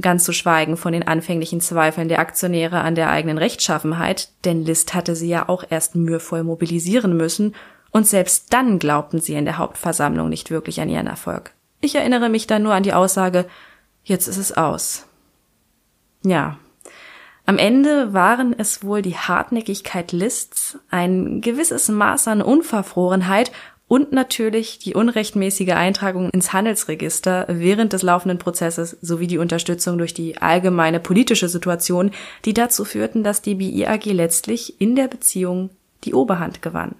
Ganz 0.00 0.24
zu 0.24 0.32
schweigen 0.32 0.76
von 0.76 0.92
den 0.92 1.08
anfänglichen 1.08 1.60
Zweifeln 1.60 2.08
der 2.08 2.20
Aktionäre 2.20 2.82
an 2.82 2.94
der 2.94 3.10
eigenen 3.10 3.38
Rechtschaffenheit, 3.38 4.28
denn 4.44 4.64
List 4.64 4.94
hatte 4.94 5.16
sie 5.16 5.28
ja 5.28 5.48
auch 5.48 5.64
erst 5.70 5.96
mühevoll 5.96 6.44
mobilisieren 6.44 7.16
müssen, 7.16 7.54
und 7.90 8.06
selbst 8.06 8.52
dann 8.52 8.78
glaubten 8.78 9.18
sie 9.18 9.34
in 9.34 9.46
der 9.46 9.56
Hauptversammlung 9.56 10.28
nicht 10.28 10.50
wirklich 10.50 10.80
an 10.82 10.90
ihren 10.90 11.06
Erfolg. 11.06 11.52
Ich 11.80 11.94
erinnere 11.94 12.28
mich 12.28 12.46
da 12.46 12.58
nur 12.58 12.74
an 12.74 12.82
die 12.82 12.92
Aussage, 12.92 13.46
jetzt 14.04 14.26
ist 14.26 14.38
es 14.38 14.52
aus. 14.52 15.06
Ja. 16.24 16.58
Am 17.46 17.56
Ende 17.56 18.12
waren 18.12 18.54
es 18.58 18.84
wohl 18.84 19.00
die 19.00 19.16
Hartnäckigkeit 19.16 20.12
Lists, 20.12 20.78
ein 20.90 21.40
gewisses 21.40 21.88
Maß 21.88 22.28
an 22.28 22.42
Unverfrorenheit 22.42 23.52
und 23.86 24.12
natürlich 24.12 24.78
die 24.78 24.94
unrechtmäßige 24.94 25.70
Eintragung 25.70 26.28
ins 26.30 26.52
Handelsregister 26.52 27.46
während 27.48 27.94
des 27.94 28.02
laufenden 28.02 28.38
Prozesses 28.38 28.98
sowie 29.00 29.26
die 29.26 29.38
Unterstützung 29.38 29.96
durch 29.96 30.12
die 30.12 30.36
allgemeine 30.36 31.00
politische 31.00 31.48
Situation, 31.48 32.10
die 32.44 32.52
dazu 32.52 32.84
führten, 32.84 33.24
dass 33.24 33.40
die 33.40 33.54
BIAG 33.54 34.04
letztlich 34.04 34.78
in 34.78 34.94
der 34.94 35.08
Beziehung 35.08 35.70
die 36.04 36.12
Oberhand 36.12 36.60
gewann. 36.60 36.96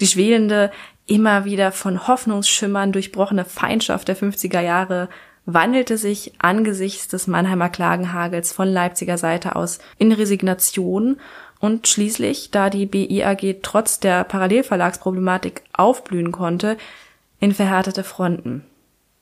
Die 0.00 0.06
schwelende, 0.06 0.70
immer 1.08 1.44
wieder 1.44 1.72
von 1.72 2.06
Hoffnungsschimmern 2.06 2.92
durchbrochene 2.92 3.44
Feindschaft 3.44 4.06
der 4.08 4.16
50er 4.16 4.60
Jahre 4.60 5.08
wandelte 5.46 5.96
sich 5.96 6.34
angesichts 6.38 7.08
des 7.08 7.26
Mannheimer 7.26 7.70
Klagenhagels 7.70 8.52
von 8.52 8.68
Leipziger 8.68 9.16
Seite 9.16 9.56
aus 9.56 9.78
in 9.96 10.12
Resignation 10.12 11.18
und 11.58 11.88
schließlich, 11.88 12.50
da 12.50 12.68
die 12.68 12.84
BIAG 12.86 13.62
trotz 13.62 13.98
der 13.98 14.24
Parallelverlagsproblematik 14.24 15.62
aufblühen 15.72 16.32
konnte, 16.32 16.76
in 17.40 17.54
verhärtete 17.54 18.04
Fronten. 18.04 18.64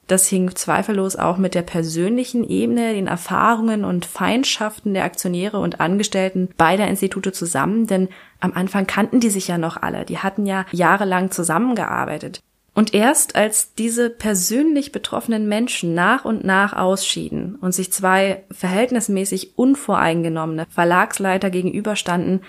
Das 0.07 0.29
hing 0.29 0.55
zweifellos 0.55 1.16
auch 1.16 1.37
mit 1.37 1.55
der 1.55 1.62
persönlichen 1.62 2.49
Ebene, 2.49 2.95
den 2.95 3.09
Erfahrungen 3.09 3.85
und 3.85 4.07
Feindschaften 4.07 4.95
der 4.95 5.05
Aktionäre 5.05 5.59
und 5.59 5.81
Angestellten 5.81 6.49
beider 6.57 6.87
Institute 6.87 7.33
zusammen, 7.33 7.87
denn 7.88 8.09
am 8.38 8.53
Anfang 8.53 8.87
kannten 8.87 9.19
die 9.19 9.31
sich 9.31 9.49
ja 9.49 9.59
noch 9.59 9.77
alle, 9.77 10.05
die 10.05 10.19
hatten 10.19 10.47
ja 10.47 10.64
jahrelang 10.71 11.33
zusammengearbeitet. 11.33 12.40
Und 12.73 12.92
erst 12.92 13.37
als 13.37 13.75
diese 13.75 14.11
persönlich 14.11 14.92
betroffenen 14.92 15.49
Menschen 15.49 15.95
nach 15.95 16.27
und 16.27 16.45
nach 16.45 16.75
ausschieden 16.75 17.57
und 17.57 17.73
sich 17.73 17.90
zwei 17.90 18.45
verhältnismäßig 18.51 19.57
unvoreingenommene 19.57 20.66
Verlagsleiter 20.69 21.49
gegenüberstanden, 21.49 22.42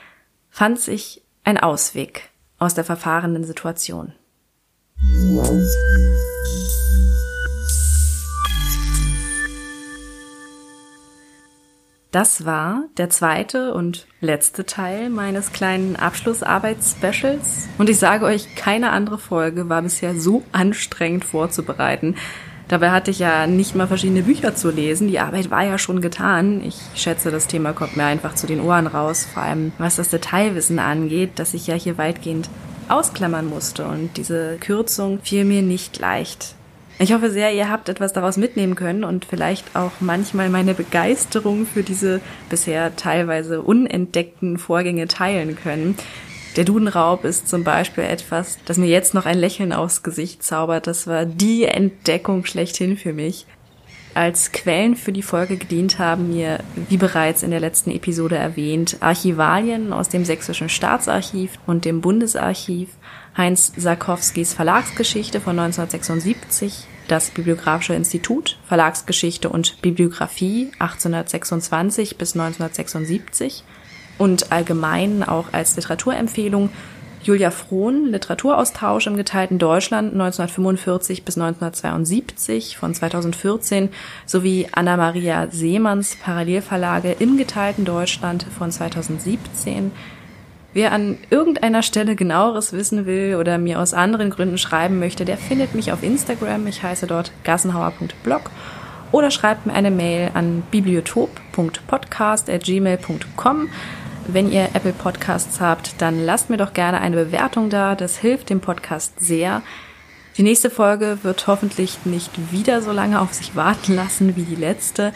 fand 0.49 0.79
sich 0.79 1.23
ein 1.45 1.57
Ausweg 1.57 2.29
aus 2.59 2.73
der 2.73 2.83
verfahrenen 2.83 3.45
Situation. 3.45 4.13
Das 12.17 12.45
war 12.45 12.85
der 12.97 13.11
zweite 13.11 13.75
und 13.75 14.07
letzte 14.21 14.65
Teil 14.65 15.11
meines 15.11 15.53
kleinen 15.53 15.95
Abschlussarbeitsspecials. 15.95 17.67
Und 17.77 17.91
ich 17.91 17.99
sage 17.99 18.25
euch, 18.25 18.55
keine 18.55 18.89
andere 18.89 19.19
Folge 19.19 19.69
war 19.69 19.83
bisher 19.83 20.19
so 20.19 20.41
anstrengend 20.51 21.25
vorzubereiten. 21.25 22.15
Dabei 22.69 22.89
hatte 22.89 23.11
ich 23.11 23.19
ja 23.19 23.45
nicht 23.45 23.75
mal 23.75 23.85
verschiedene 23.85 24.23
Bücher 24.23 24.55
zu 24.55 24.71
lesen. 24.71 25.09
Die 25.09 25.19
Arbeit 25.19 25.51
war 25.51 25.63
ja 25.63 25.77
schon 25.77 26.01
getan. 26.01 26.63
Ich 26.63 26.81
schätze, 26.95 27.29
das 27.29 27.45
Thema 27.45 27.73
kommt 27.73 27.95
mir 27.95 28.05
einfach 28.05 28.33
zu 28.33 28.47
den 28.47 28.61
Ohren 28.61 28.87
raus. 28.87 29.27
Vor 29.31 29.43
allem 29.43 29.71
was 29.77 29.97
das 29.97 30.09
Detailwissen 30.09 30.79
angeht, 30.79 31.33
das 31.35 31.53
ich 31.53 31.67
ja 31.67 31.75
hier 31.75 31.99
weitgehend 31.99 32.49
ausklammern 32.89 33.47
musste. 33.47 33.85
Und 33.85 34.17
diese 34.17 34.57
Kürzung 34.59 35.19
fiel 35.21 35.45
mir 35.45 35.61
nicht 35.61 35.99
leicht. 35.99 36.55
Ich 36.99 37.13
hoffe 37.13 37.29
sehr, 37.29 37.53
ihr 37.53 37.69
habt 37.69 37.89
etwas 37.89 38.11
daraus 38.11 38.37
mitnehmen 38.37 38.73
können 38.73 39.03
und 39.03 39.25
vielleicht 39.25 39.75
auch 39.75 39.91
manchmal 39.99 40.49
meine 40.49 40.73
Begeisterung 40.73 41.67
für 41.67 41.83
diese 41.83 42.21
bisher 42.49 42.95
teilweise 42.95 43.61
unentdeckten 43.61 44.57
Vorgänge 44.57 45.07
teilen 45.07 45.55
können. 45.55 45.95
Der 46.55 46.65
Dudenraub 46.65 47.23
ist 47.23 47.47
zum 47.47 47.63
Beispiel 47.63 48.03
etwas, 48.03 48.57
das 48.65 48.79
mir 48.79 48.87
jetzt 48.87 49.13
noch 49.13 49.27
ein 49.27 49.37
Lächeln 49.37 49.73
aufs 49.73 50.01
Gesicht 50.01 50.41
zaubert. 50.41 50.87
Das 50.87 51.05
war 51.05 51.25
die 51.25 51.65
Entdeckung 51.65 52.45
schlechthin 52.45 52.97
für 52.97 53.13
mich. 53.13 53.45
Als 54.15 54.51
Quellen 54.51 54.95
für 54.95 55.11
die 55.11 55.21
Folge 55.21 55.57
gedient 55.57 55.99
haben 55.99 56.29
mir, 56.29 56.61
wie 56.89 56.97
bereits 56.97 57.43
in 57.43 57.51
der 57.51 57.59
letzten 57.59 57.91
Episode 57.91 58.37
erwähnt, 58.37 58.97
Archivalien 59.01 59.93
aus 59.93 60.09
dem 60.09 60.25
Sächsischen 60.25 60.69
Staatsarchiv 60.69 61.59
und 61.67 61.85
dem 61.85 62.01
Bundesarchiv, 62.01 62.89
Heinz 63.37 63.71
Sarkowskis 63.77 64.55
Verlagsgeschichte 64.55 65.39
von 65.39 65.59
1976, 65.59 66.85
das 67.07 67.29
Bibliographische 67.29 67.93
Institut, 67.93 68.57
Verlagsgeschichte 68.67 69.49
und 69.49 69.79
Bibliographie 69.83 70.71
1826 70.79 72.17
bis 72.17 72.33
1976 72.33 73.63
und 74.17 74.51
allgemein 74.51 75.23
auch 75.23 75.53
als 75.53 75.75
Literaturempfehlung 75.75 76.71
Julia 77.21 77.51
Frohn, 77.51 78.05
Literaturaustausch 78.05 79.05
im 79.05 79.17
geteilten 79.17 79.59
Deutschland 79.59 80.13
1945 80.13 81.23
bis 81.23 81.37
1972 81.37 82.77
von 82.77 82.93
2014 82.93 83.89
sowie 84.25 84.67
Anna-Maria 84.71 85.47
Seemanns 85.51 86.15
Parallelverlage 86.15 87.11
im 87.19 87.37
geteilten 87.37 87.85
Deutschland 87.85 88.47
von 88.57 88.71
2017 88.71 89.91
Wer 90.73 90.91
an 90.91 91.17
irgendeiner 91.29 91.81
Stelle 91.81 92.15
genaueres 92.15 92.73
wissen 92.73 93.05
will 93.05 93.35
oder 93.35 93.57
mir 93.57 93.79
aus 93.79 93.93
anderen 93.93 94.29
Gründen 94.29 94.57
schreiben 94.57 94.99
möchte, 94.99 95.23
der 95.25 95.37
findet 95.37 95.73
mich 95.73 95.91
auf 95.91 96.03
Instagram. 96.03 96.67
Ich 96.67 96.83
heiße 96.83 97.07
dort 97.07 97.31
gassenhauer.blog 97.43 98.51
oder 99.11 99.31
schreibt 99.31 99.65
mir 99.65 99.73
eine 99.73 99.91
Mail 99.91 100.31
an 100.33 100.63
bibliotop.podcast.gmail.com. 100.69 103.69
Wenn 104.27 104.51
ihr 104.51 104.69
Apple 104.73 104.91
Podcasts 104.91 105.61
habt, 105.61 106.01
dann 106.01 106.25
lasst 106.25 106.49
mir 106.49 106.57
doch 106.57 106.73
gerne 106.73 106.99
eine 106.99 107.15
Bewertung 107.15 107.69
da. 107.69 107.95
Das 107.95 108.17
hilft 108.17 108.49
dem 108.49 108.59
Podcast 108.59 109.21
sehr. 109.21 109.61
Die 110.35 110.43
nächste 110.43 110.69
Folge 110.69 111.19
wird 111.23 111.47
hoffentlich 111.47 112.05
nicht 112.05 112.51
wieder 112.51 112.81
so 112.81 112.91
lange 112.91 113.21
auf 113.21 113.33
sich 113.33 113.55
warten 113.55 113.95
lassen 113.95 114.35
wie 114.35 114.43
die 114.43 114.55
letzte. 114.55 115.13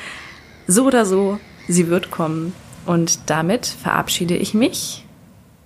So 0.65 0.85
oder 0.85 1.05
so, 1.05 1.39
sie 1.67 1.89
wird 1.89 2.09
kommen. 2.09 2.53
Und 2.85 3.29
damit 3.29 3.67
verabschiede 3.67 4.37
ich 4.37 4.53
mich. 4.53 5.05